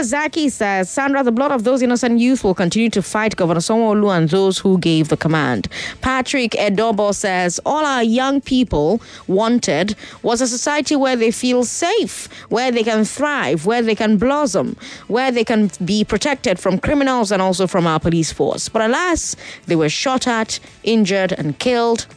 [0.03, 4.17] Zaki says, Sandra, the blood of those innocent youth will continue to fight Governor Sanwo-Olu
[4.17, 5.69] and those who gave the command.
[6.01, 12.29] Patrick Edobo says, all our young people wanted was a society where they feel safe,
[12.49, 17.31] where they can thrive, where they can blossom, where they can be protected from criminals
[17.31, 18.69] and also from our police force.
[18.69, 22.09] But alas, they were shot at, injured, and killed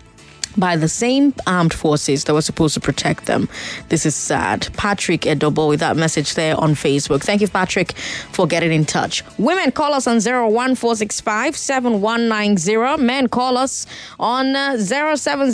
[0.57, 3.49] by the same armed forces that were supposed to protect them.
[3.89, 4.67] This is sad.
[4.77, 7.23] Patrick Edobo with that message there on Facebook.
[7.23, 7.93] Thank you, Patrick,
[8.31, 9.23] for getting in touch.
[9.37, 13.03] Women call us on 01465 7190.
[13.03, 13.85] Men call us
[14.19, 15.53] on uh, 0700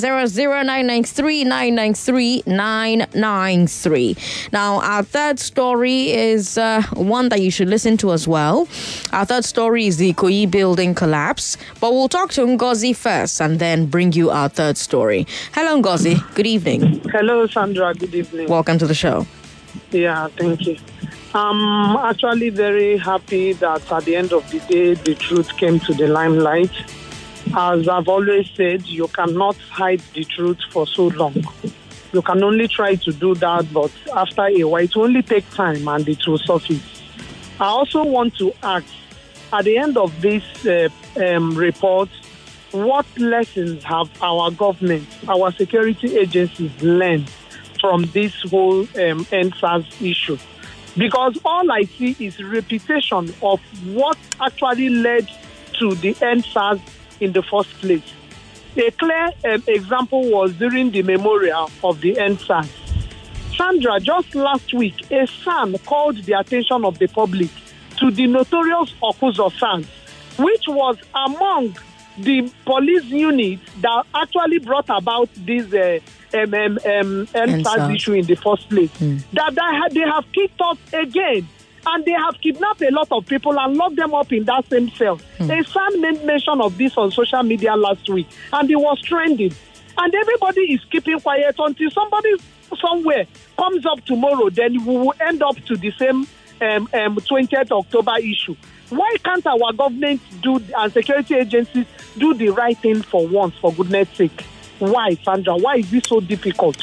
[4.51, 8.67] Now, our third story is uh, one that you should listen to as well.
[9.13, 13.59] Our third story is the Ikoyi building collapse, but we'll talk to Ngozi first and
[13.59, 15.21] then bring you our third story story.
[15.53, 16.15] Hello, Ngozi.
[16.33, 16.81] Good evening.
[17.15, 17.93] Hello, Sandra.
[17.93, 18.47] Good evening.
[18.49, 19.17] Welcome to the show.
[19.91, 20.77] Yeah, thank you.
[21.33, 25.93] I'm actually very happy that at the end of the day, the truth came to
[25.93, 26.73] the limelight.
[27.55, 31.35] As I've always said, you cannot hide the truth for so long.
[32.13, 33.91] You can only try to do that, but
[34.23, 36.87] after a while, it will only take time and it will surface.
[37.59, 38.87] I also want to ask
[39.53, 40.89] at the end of this uh,
[41.23, 42.09] um, report,
[42.71, 47.29] what lessons have our government, our security agencies learned
[47.79, 50.37] from this whole um, EndSARS issue?
[50.97, 55.29] Because all I see is repetition of what actually led
[55.79, 56.81] to the EndSARS
[57.19, 58.13] in the first place.
[58.77, 62.69] A clear um, example was during the memorial of the EndSARS.
[63.55, 67.49] Sandra, just last week, a son called the attention of the public
[67.97, 69.85] to the notorious Awkuzu SARS,
[70.37, 71.75] which was among
[72.23, 75.99] the police unit that actually brought about this uh,
[76.37, 78.91] um, um, um, issue in the first place.
[78.99, 79.23] Mm.
[79.33, 81.47] That they, they have kicked us again.
[81.85, 84.89] And they have kidnapped a lot of people and locked them up in that same
[84.91, 85.17] cell.
[85.37, 85.59] Mm.
[85.59, 89.53] A son made mention of this on social media last week, and it was trending.
[89.97, 92.35] And everybody is keeping quiet until somebody
[92.79, 93.25] somewhere
[93.57, 96.27] comes up tomorrow, then we will end up to the same
[96.61, 98.55] um, um, 20th October issue.
[98.89, 101.85] Why can't our government do and security agencies
[102.17, 104.41] do the right thing for once, for goodness sake?
[104.79, 105.57] Why, Sandra?
[105.57, 106.81] Why is this so difficult?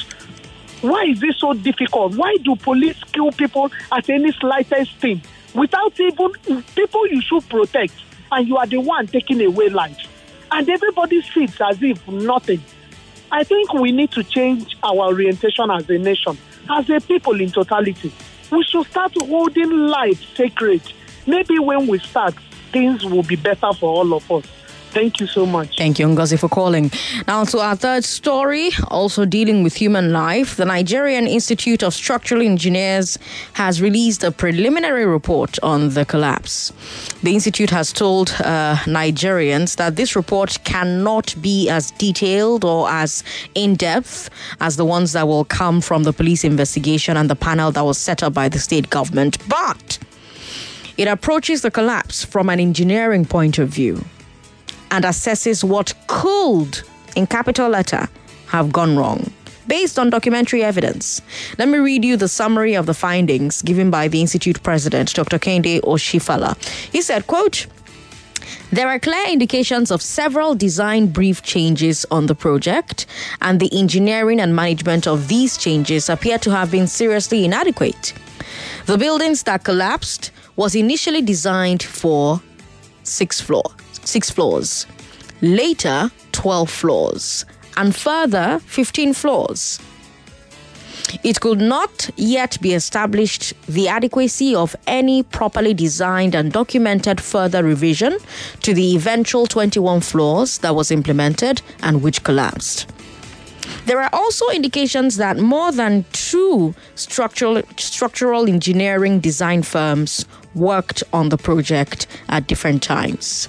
[0.83, 2.15] Why is this so difficult?
[2.17, 5.21] Why do police kill people at any slightest thing
[5.55, 7.95] without even people you should protect,
[8.31, 9.99] and you are the one taking away life?
[10.53, 12.63] And everybody feels as if nothing.
[13.33, 16.39] I think we need to change our orientation as a nation,
[16.71, 18.13] as a people in totality.
[18.53, 20.83] We should start holding life sacred
[21.27, 22.35] maybe when we start,
[22.73, 24.45] things will be better for all of us.
[24.97, 25.77] Thank you so much.
[25.77, 26.91] Thank you, Ngozi, for calling.
[27.29, 30.57] Now, to our third story, also dealing with human life.
[30.57, 33.19] The Nigerian Institute of Structural Engineers
[33.53, 36.73] has released a preliminary report on the collapse.
[37.23, 43.23] The Institute has told uh, Nigerians that this report cannot be as detailed or as
[43.55, 44.31] in depth
[44.63, 47.99] as the ones that will come from the police investigation and the panel that was
[47.99, 49.37] set up by the state government.
[49.47, 49.99] But
[50.97, 54.05] it approaches the collapse from an engineering point of view
[54.91, 56.81] and assesses what could,
[57.15, 58.09] in capital letter,
[58.49, 59.33] have gone wrong
[59.67, 61.21] based on documentary evidence.
[61.59, 65.39] Let me read you the summary of the findings given by the Institute president, Dr.
[65.39, 66.57] Kehinde Osifala.
[66.93, 67.67] He said, quote,
[68.71, 73.07] there are clear indications of several design brief changes on the project,
[73.41, 78.13] and the engineering and management of these changes appear to have been seriously inadequate.
[78.87, 82.41] The buildings that collapsed was initially designed for
[83.03, 83.65] six floor,
[84.05, 84.87] six floors.
[85.43, 87.45] Later, 12 floors,
[87.77, 89.79] and further 15 floors.
[91.23, 97.63] It could not yet be established the adequacy of any properly designed and documented further
[97.63, 98.19] revision
[98.63, 102.91] to the eventual 21 floors that was implemented and which collapsed.
[103.87, 110.25] There are also indications that more than two structural, structural engineering design firms
[110.57, 113.49] worked on the project at different times.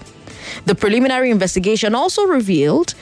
[0.65, 2.93] The preliminary investigation also revealed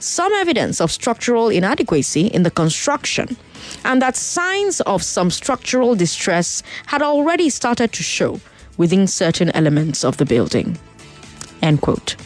[0.00, 3.36] some evidence of structural inadequacy in the construction
[3.84, 8.40] and that signs of some structural distress had already started to show
[8.76, 10.78] within certain elements of the building.
[11.62, 12.16] End quote.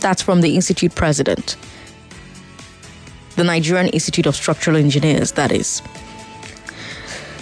[0.00, 1.56] That's from the Institute president,
[3.36, 5.82] the Nigerian Institute of Structural Engineers, that is.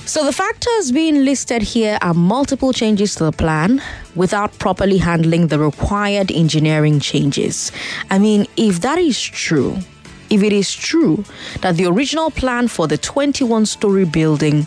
[0.05, 3.81] So the factors being listed here are multiple changes to the plan
[4.17, 7.71] without properly handling the required engineering changes.
[8.11, 9.79] I mean, if that is true,
[10.29, 11.25] if it is true
[11.61, 14.67] that the original plan for the 21 story building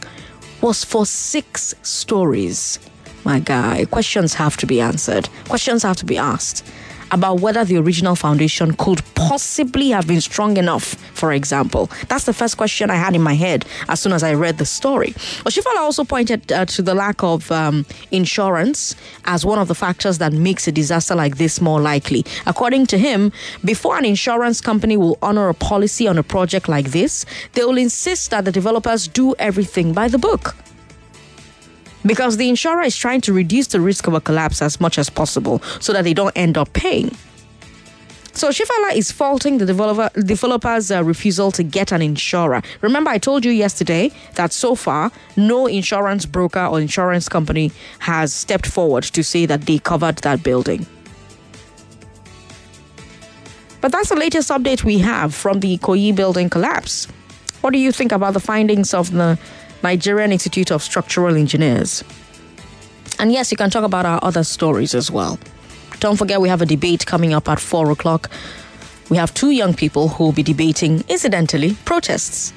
[0.61, 2.79] was for six stories,
[3.25, 6.63] my guy, questions have to be answered, questions have to be asked
[7.11, 11.89] about whether the original foundation could possibly have been strong enough, for example.
[12.07, 14.65] That's the first question I had in my head as soon as I read the
[14.65, 15.11] story.
[15.45, 18.95] Osifala also pointed uh, to the lack of um, insurance
[19.25, 22.25] as one of the factors that makes a disaster like this more likely.
[22.45, 23.31] According to him,
[23.63, 27.77] before an insurance company will honor a policy on a project like this, they will
[27.77, 30.55] insist that the developers do everything by the book
[32.05, 35.09] because the insurer is trying to reduce the risk of a collapse as much as
[35.09, 37.11] possible so that they don't end up paying.
[38.35, 42.61] So Shifala is faulting the developer, developer's uh, refusal to get an insurer.
[42.81, 48.33] Remember, I told you yesterday that so far, no insurance broker or insurance company has
[48.33, 50.85] stepped forward to say that they covered that building.
[53.79, 57.07] But that's the latest update we have from the Ikoyi building collapse.
[57.61, 59.39] What do you think about the findings of the
[59.85, 62.03] Nigerian Institute of Structural Engineers.
[63.19, 65.37] And yes, you can talk about our other stories as well.
[65.99, 68.31] Don't forget, we have a debate coming up at 4 o'clock.
[69.11, 72.51] We have two young people who will be debating, incidentally, protests.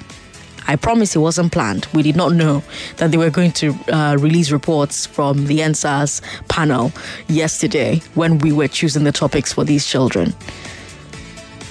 [0.67, 1.85] I promise it wasn't planned.
[1.93, 2.63] We did not know
[2.97, 6.91] that they were going to uh, release reports from the EndSARS panel
[7.27, 10.33] yesterday when we were choosing the topics for these children.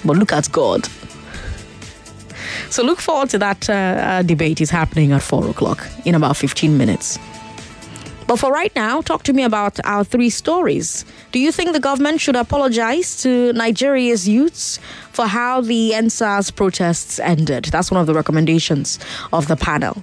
[0.05, 0.89] But look at God.
[2.71, 4.61] So look forward to that uh, uh, debate.
[4.61, 7.19] is happening at 4 o'clock in about 15 minutes.
[8.27, 11.07] But for right now, talk to me about our three stories.
[11.33, 14.79] Do you think the government should apologize to Nigeria's youths
[15.13, 17.65] for how the EndSARS protests ended?
[17.73, 18.99] That's one of the recommendations
[19.33, 20.03] of the panel.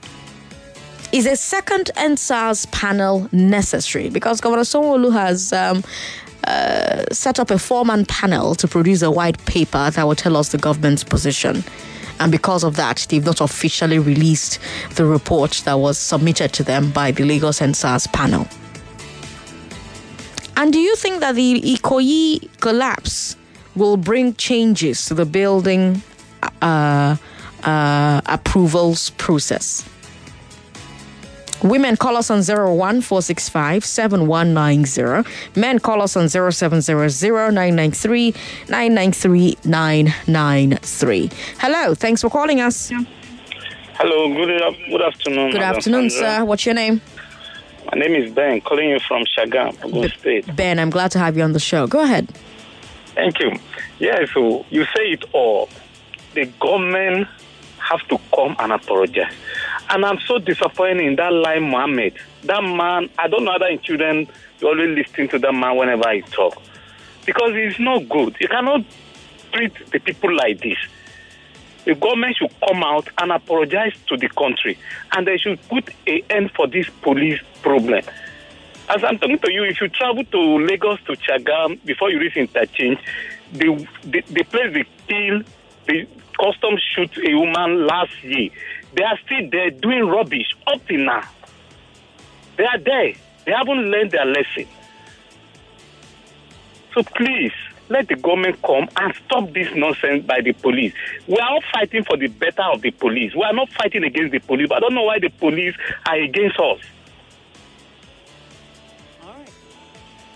[1.12, 4.10] Is a second EndSARS panel necessary?
[4.10, 5.84] Because Governor Sanwo-Olu has um,
[6.46, 10.50] uh, set up a four-man panel to produce a white paper that will tell us
[10.50, 11.64] the government's position.
[12.20, 14.60] And because of that, they've not officially released
[14.96, 18.48] the report that was submitted to them by the Lagos EndSARS panel.
[20.58, 23.36] And do you think that the Ikoyi collapse
[23.76, 26.02] will bring changes to the building
[26.62, 27.18] uh,
[27.64, 29.84] uh, approvals process?
[31.66, 35.60] Women call us on 01465 7190.
[35.60, 38.34] Men call us on 0700 993
[38.70, 41.30] 993 993.
[41.60, 42.92] Hello, thanks for calling us.
[43.98, 45.52] Hello, good, uh, good afternoon.
[45.52, 46.36] Good afternoon, Sandra.
[46.38, 46.46] sir.
[46.46, 47.02] What's your name?
[47.92, 50.56] My name is Ben, calling you from Shagam, Ogun State.
[50.56, 51.88] Ben, I'm glad to have you on the show.
[51.88, 52.30] Go ahead.
[53.16, 53.52] Thank you.
[53.98, 55.70] Yeah, so you say it all.
[56.36, 57.28] The government
[57.80, 59.34] have to come and apologize.
[59.90, 62.18] And I'm so disappointed in that Lai Mohammed.
[62.44, 64.28] That man, I don't know other in children,
[64.60, 66.62] you always listen to that man whenever he talk.
[67.26, 68.36] Because he's not good.
[68.40, 68.86] You cannot
[69.52, 70.78] treat the people like this.
[71.86, 74.78] The government should come out and apologize to the country.
[75.12, 78.04] And they should put an end for this police problem.
[78.90, 82.38] As I'm talking to you, if you travel to Lagos to Chagam before you reach
[82.38, 83.00] interchange,
[83.54, 85.42] the, the, the place they kill,
[85.88, 86.08] the
[86.40, 88.50] customs shoot a woman last year.
[88.96, 91.28] They are still there doing rubbish up till now.
[92.58, 93.14] They are there.
[93.46, 94.68] They haven't learned their lesson.
[96.94, 97.52] So please,
[97.90, 100.94] let the government come and stop this nonsense by the police.
[101.28, 103.36] We are all fighting for the better of the police.
[103.36, 104.70] We are not fighting against the police.
[104.70, 105.76] But I don't know why the police
[106.08, 106.80] are against us.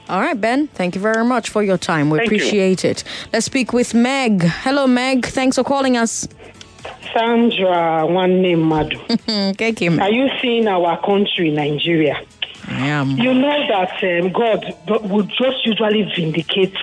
[0.10, 0.68] All right, Ben.
[0.68, 2.10] Thank you very much for your time.
[2.10, 2.90] We Thank appreciate you.
[2.90, 3.04] it.
[3.32, 4.42] Let's speak with Meg.
[4.44, 5.26] Hello, Meg.
[5.26, 6.28] Thanks for calling us.
[7.14, 9.00] Sandra, one name Madu.
[10.00, 12.22] Are you seeing our country, Nigeria?
[12.68, 13.12] I am.
[13.18, 14.76] You know that um, God
[15.10, 16.76] would just usually vindicate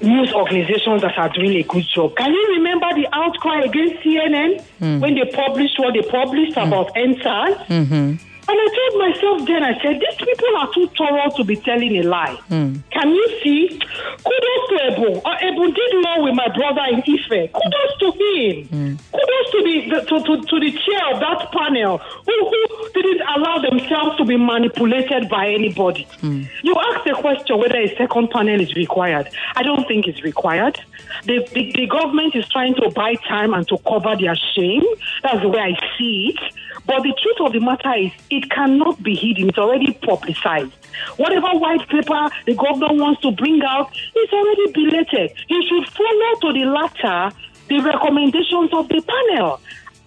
[0.00, 2.14] news organizations that are doing a good job.
[2.16, 5.00] Can you remember the outcry against CNN Hmm.
[5.00, 7.66] when they published what they published about EndSARS?
[7.66, 8.27] Mm-hmm.
[8.50, 11.96] And I told myself then, I said, these people are too thorough to be telling
[11.98, 12.34] a lie.
[12.48, 12.76] Hmm.
[12.90, 13.68] Can you see?
[13.68, 15.20] Kudos to Ebu.
[15.22, 17.52] Uh, Ebu did more with my brother in Ife.
[17.52, 18.98] Kudos to him.
[19.12, 23.20] Kudos to the, the to, to, to the chair of that panel who, who didn't
[23.36, 26.08] allow themselves to be manipulated by anybody.
[26.22, 29.28] You asked the question whether a second panel is required.
[29.56, 30.80] I don't think it's required.
[31.24, 34.84] The, the, the government is trying to buy time and to cover their shame.
[35.22, 36.54] That's the way I see it.
[36.88, 39.50] But the truth of the matter is, it cannot be hidden.
[39.50, 40.72] It's already publicized.
[41.18, 45.36] Whatever white paper the government wants to bring out is already belated.
[45.48, 47.36] He should follow to the latter
[47.68, 49.60] the recommendations of the panel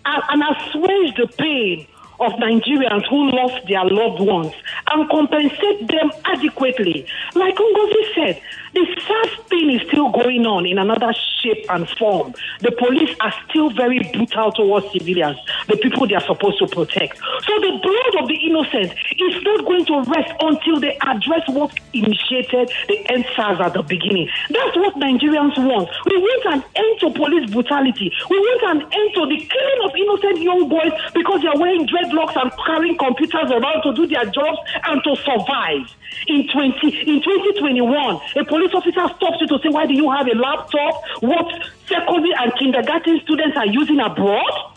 [0.06, 1.86] and, and assuage the pain
[2.20, 4.54] of Nigerians who lost their loved ones
[4.92, 7.06] and compensate them adequately.
[7.36, 8.42] Like Ngozi said,
[8.74, 12.34] the SARS thing is still going on in another shape and form.
[12.60, 17.18] The police are still very brutal towards civilians, the people they are supposed to protect.
[17.18, 21.78] So the blood of the innocent is not going to rest until they address what
[21.94, 24.30] initiated the end at the beginning.
[24.50, 25.90] That's what Nigerians want.
[26.06, 28.12] We want an end to police brutality.
[28.30, 31.88] We want an end to the killing of innocent young boys because they are wearing
[31.88, 35.88] dreadlocks and carrying computers around to do their jobs and to survive.
[36.28, 40.28] In 20, in 2021, a police officer stops you to say, why do you have
[40.28, 41.02] a laptop?
[41.22, 41.48] What
[41.88, 44.74] secondary and kindergarten students are using abroad?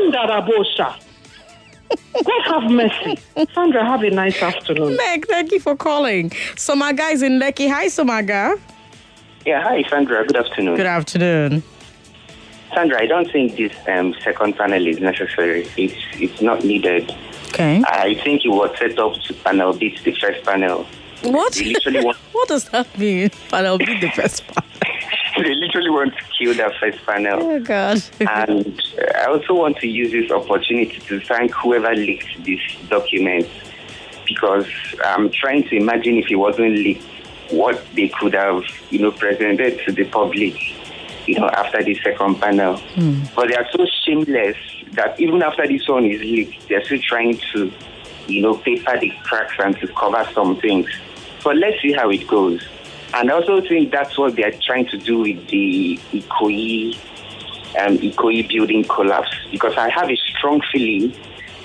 [0.00, 0.94] Landarabosha.
[2.24, 3.18] God have mercy.
[3.54, 4.96] Sandra, have a nice afternoon.
[4.96, 6.30] Meg, thank you for calling.
[6.56, 7.68] Somaga is in Lekki.
[7.70, 8.60] Hi, Somaga.
[9.46, 10.26] Yeah, hi, Sandra.
[10.26, 10.76] Good afternoon.
[10.76, 11.62] Good afternoon.
[12.74, 15.66] Sandra, I don't think this um, second panel is necessary.
[15.76, 17.14] It's it's not needed.
[17.48, 17.82] Okay.
[17.86, 20.86] I think it was set up to panel beat the first panel.
[21.22, 21.54] What?
[21.54, 23.30] They literally want, What does that mean?
[23.50, 24.70] Panel I'll be the first panel.
[25.42, 27.42] they literally want to kill that first panel.
[27.42, 28.02] Oh, God.
[28.20, 28.80] and
[29.16, 33.48] I also want to use this opportunity to thank whoever leaked this document
[34.26, 34.66] because
[35.04, 37.04] I'm trying to imagine if it wasn't leaked,
[37.50, 40.54] what they could have, you know, presented to the public,
[41.26, 42.76] you know, after the second panel.
[42.76, 43.22] Hmm.
[43.34, 44.56] But they are so shameless
[44.98, 47.72] that even after this one is leaked, they're still trying to,
[48.26, 50.90] you know, paper the cracks and to cover some things.
[51.44, 52.66] But let's see how it goes.
[53.14, 56.96] And I also think that's what they're trying to do with the Ikoyi,
[57.78, 59.30] um, Ikoyi building collapse.
[59.52, 61.14] Because I have a strong feeling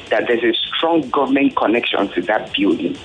[0.10, 2.96] that there's a strong government connection to that building.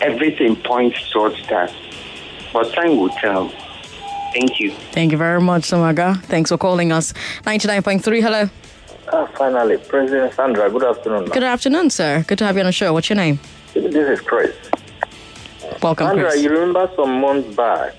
[0.00, 1.74] Everything points towards that.
[2.52, 3.48] But time will tell.
[4.32, 4.70] Thank you.
[4.92, 6.22] Thank you very much, Samaga.
[6.22, 7.12] Thanks for calling us.
[7.44, 8.48] 99.3, hello.
[9.14, 11.26] Ah, finally, President Sandra, good afternoon.
[11.26, 12.24] Good afternoon, sir.
[12.26, 12.94] Good to have you on the show.
[12.94, 13.38] What's your name?
[13.74, 14.56] This is Chris.
[15.82, 16.42] Welcome, Sandra, Chris.
[16.42, 17.94] you remember some months back,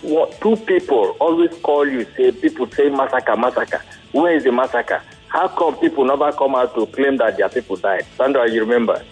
[0.00, 3.82] what, two people always call you, say, people say massacre, massacre.
[4.12, 5.02] Where is the massacre?
[5.28, 8.06] How come people never come out to claim that their people died?
[8.16, 9.04] Sandra, you remember?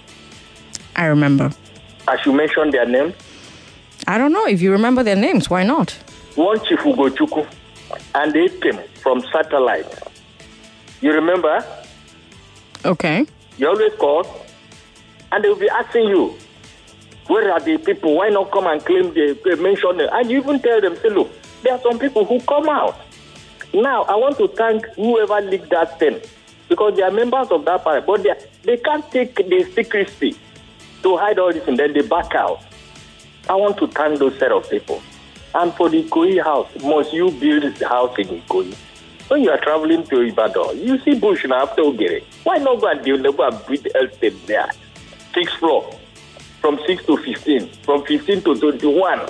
[0.97, 1.51] I remember.
[2.09, 3.15] I should mention their names.
[4.07, 5.51] I don't know if you remember their names.
[5.51, 5.91] Why not?
[6.37, 7.47] One Chief Ugochukwu
[8.15, 9.87] and they came from satellite.
[11.05, 11.63] You remember?
[12.83, 13.27] Okay.
[13.59, 14.25] You always call,
[15.31, 16.35] and they will be asking you,
[17.27, 18.15] where are the people?
[18.17, 20.09] Why not come and claim they mention it?
[20.11, 21.31] And you even tell them, say, look,
[21.63, 22.97] there are some people who come out.
[23.75, 26.23] Now, I want to thank whoever leaked that thing
[26.71, 30.35] because they are members of that party, but they, are- they can't take the secrecy
[31.03, 32.63] to hide all this and then they back out.
[33.47, 35.03] I want to thank those set of people.
[35.55, 38.75] And for the Ikoyi house, must you build a house in Ikoyi?
[39.29, 42.23] When you are traveling to Ibadan, you see bush now after Ogere.
[42.45, 44.71] Why not go and go and build estate there?
[45.33, 45.91] Sixth floor,
[46.61, 49.21] from 6 to 15, from 15 to 21.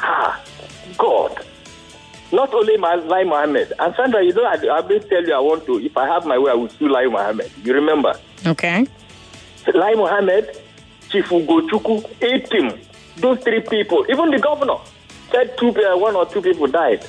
[0.00, 0.42] Ah,
[0.98, 1.44] God.
[2.32, 3.72] Not only my Lai Mohammed.
[3.78, 6.26] And Sandra, you know, I, I will tell you I want to, if I have
[6.26, 7.50] my way, I will sue Lai Mohammed.
[7.62, 8.18] You remember?
[8.44, 8.86] Okay.
[9.72, 10.50] Lai Mohammed,
[11.10, 12.78] Chief Ugochukwu, eight him.
[13.18, 14.76] Those three people, even the governor
[15.30, 17.06] said two, uh, one or two people died.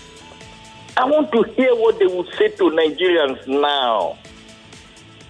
[0.97, 4.17] I want to hear what they will say to Nigerians now.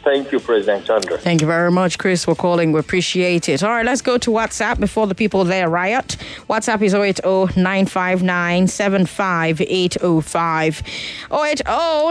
[0.05, 1.17] Thank you, President Sandra.
[1.17, 2.71] Thank you very much, Chris, for calling.
[2.71, 3.63] We appreciate it.
[3.63, 6.17] All right, let's go to WhatsApp before the people there riot.
[6.47, 10.83] WhatsApp is 080 959 75805.
[11.31, 11.63] 080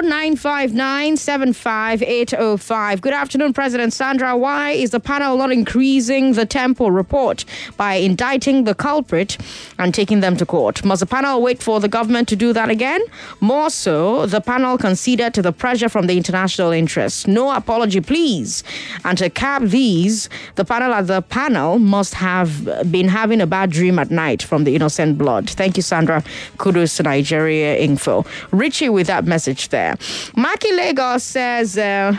[0.09, 3.01] 959 75805.
[3.01, 4.37] Good afternoon, President Sandra.
[4.37, 7.45] Why is the panel not increasing the tempo report
[7.77, 9.39] by indicting the culprit
[9.79, 10.85] and taking them to court?
[10.85, 13.03] Must the panel wait for the government to do that again?
[13.41, 17.29] More so, the panel conceded to the pressure from the international interests.
[17.29, 18.65] No apology, please.
[19.05, 23.71] And to cap these, the panel at the panel must have been having a bad
[23.71, 25.51] dream at night from the innocent blood.
[25.51, 26.23] Thank you, Sandra.
[26.59, 28.25] Kudos to Nigeria Info.
[28.51, 29.95] Richie with that message there.
[30.37, 31.79] Maki Lagos says.
[31.79, 32.17] Uh,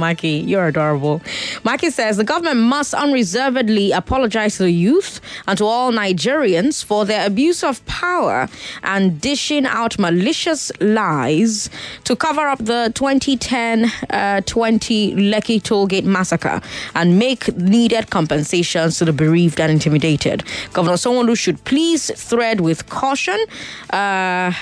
[0.00, 1.18] Maki, you're adorable.
[1.64, 7.04] Maki says the government must unreservedly apologize to the youth and to all Nigerians for
[7.04, 8.48] their abuse of power
[8.82, 11.70] and dishing out malicious lies
[12.04, 16.60] to cover up the 2010 uh, 20 Lekki Tollgate massacre
[16.94, 20.44] and make needed compensations to the bereaved and intimidated.
[20.72, 23.38] Governor Sanwo-Olu should please thread with caution
[23.90, 24.52] uh,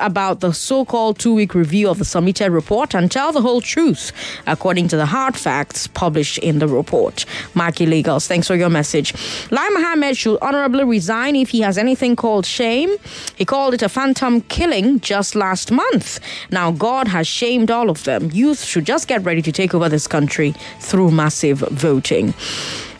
[0.00, 3.60] about the so called two week review of the submitted report and tell the whole
[3.60, 3.75] truth,
[4.46, 7.26] according to the hard facts published in the report.
[7.54, 9.12] Maki Lagos, thanks for your message.
[9.50, 12.96] Lai Mohammed should honorably resign if he has anything called shame.
[13.36, 16.20] He called it a phantom killing just last month.
[16.50, 18.30] Now, God has shamed all of them.
[18.32, 22.34] Youth should just get ready to take over this country through massive voting.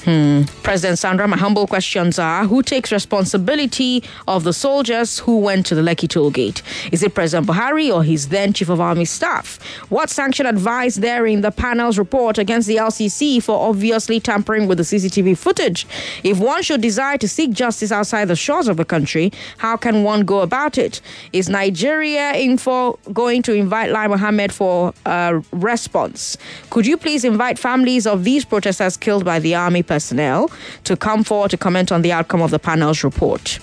[0.07, 0.43] Hmm.
[0.63, 5.75] President Sandra, my humble questions are who takes responsibility of the soldiers who went to
[5.75, 6.63] the Lekki toll gate?
[6.93, 9.61] Is it President Buhari or his then Chief of Army Staff?
[9.89, 14.79] What sanction advice there in the panel's report against the LCC for obviously tampering with
[14.79, 15.89] the CCTV footage?
[16.23, 20.05] If one should desire to seek justice outside the shores of the country, how can
[20.05, 21.01] one go about it?
[21.33, 26.39] Is Nigeria Info going to invite Lai Mohammed for a response?
[26.71, 29.83] Could you please invite families of these protesters killed by the army?
[29.97, 30.51] Personnel
[30.85, 33.59] to come forward to comment on the outcome of the panel's report.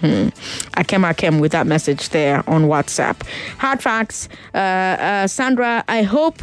[0.00, 0.28] Hmm.
[0.74, 0.82] I
[1.22, 3.16] came with that message there on WhatsApp.
[3.58, 4.28] Hard facts.
[4.54, 6.38] Uh, uh, Sandra, I hope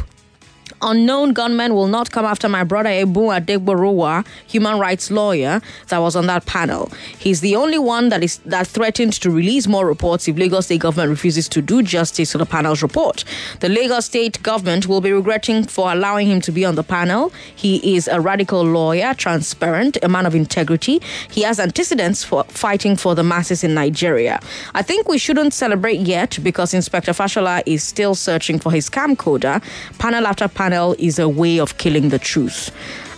[0.82, 6.16] unknown gunmen will not come after my brother Ebun Adegboruwa, human rights lawyer, that was
[6.16, 6.90] on that panel.
[7.18, 10.80] He's the only one that is that threatened to release more reports if Lagos State
[10.80, 13.24] government refuses to do justice to the panel's report.
[13.60, 17.32] The Lagos State government will be regretting for allowing him to be on the panel.
[17.54, 21.00] He is a radical lawyer, transparent, a man of integrity.
[21.30, 24.40] He has antecedents for fighting for the masses in Nigeria.
[24.74, 29.62] I think we shouldn't celebrate yet because Inspector Fashola is still searching for his camcorder.
[29.98, 32.70] Panel after panel is a way of killing the truth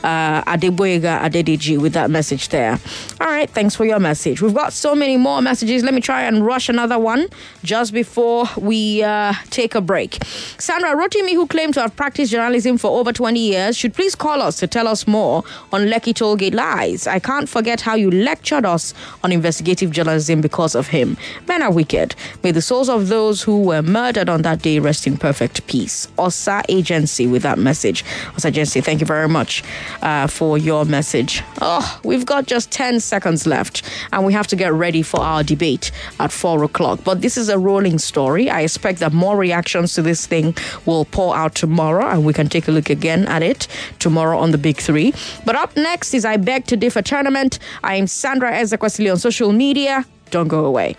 [0.07, 2.79] uh, Adeboyega Adedeji with that message there.
[3.21, 4.41] All right, thanks for your message.
[4.41, 5.83] We've got so many more messages.
[5.83, 7.27] Let me try and rush another one
[7.65, 10.23] just before we uh, take a break.
[10.59, 14.41] Sandra Rotimi, who claimed to have practiced journalism for over 20 years, should please call
[14.41, 15.43] us to tell us more
[15.73, 17.09] on Lekki Tollgate lies.
[17.09, 18.95] I can't forget how you lectured us
[19.25, 21.17] on investigative journalism because of him.
[21.49, 22.15] Men are wicked.
[22.45, 26.07] May the souls of those who were murdered on that day rest in perfect peace.
[26.17, 28.05] Osa Agency with that message.
[28.37, 29.65] Osa Agency, thank you very much
[30.03, 31.43] uh, for your message.
[31.61, 33.83] Oh, we've got just 10 seconds left
[34.13, 37.01] and we have to get ready for our debate at 4 o'clock.
[37.05, 38.51] But this is a rolling story.
[38.51, 42.49] I expect that more reactions to this thing will pour out tomorrow and we can
[42.49, 43.69] take a look again at it
[43.99, 45.15] tomorrow on the Big Three.
[45.45, 47.59] But up next is I Beg to Differ Tournament.
[47.83, 50.05] I am Sandra Ezekwesili on social media.
[50.31, 50.97] Don't go away.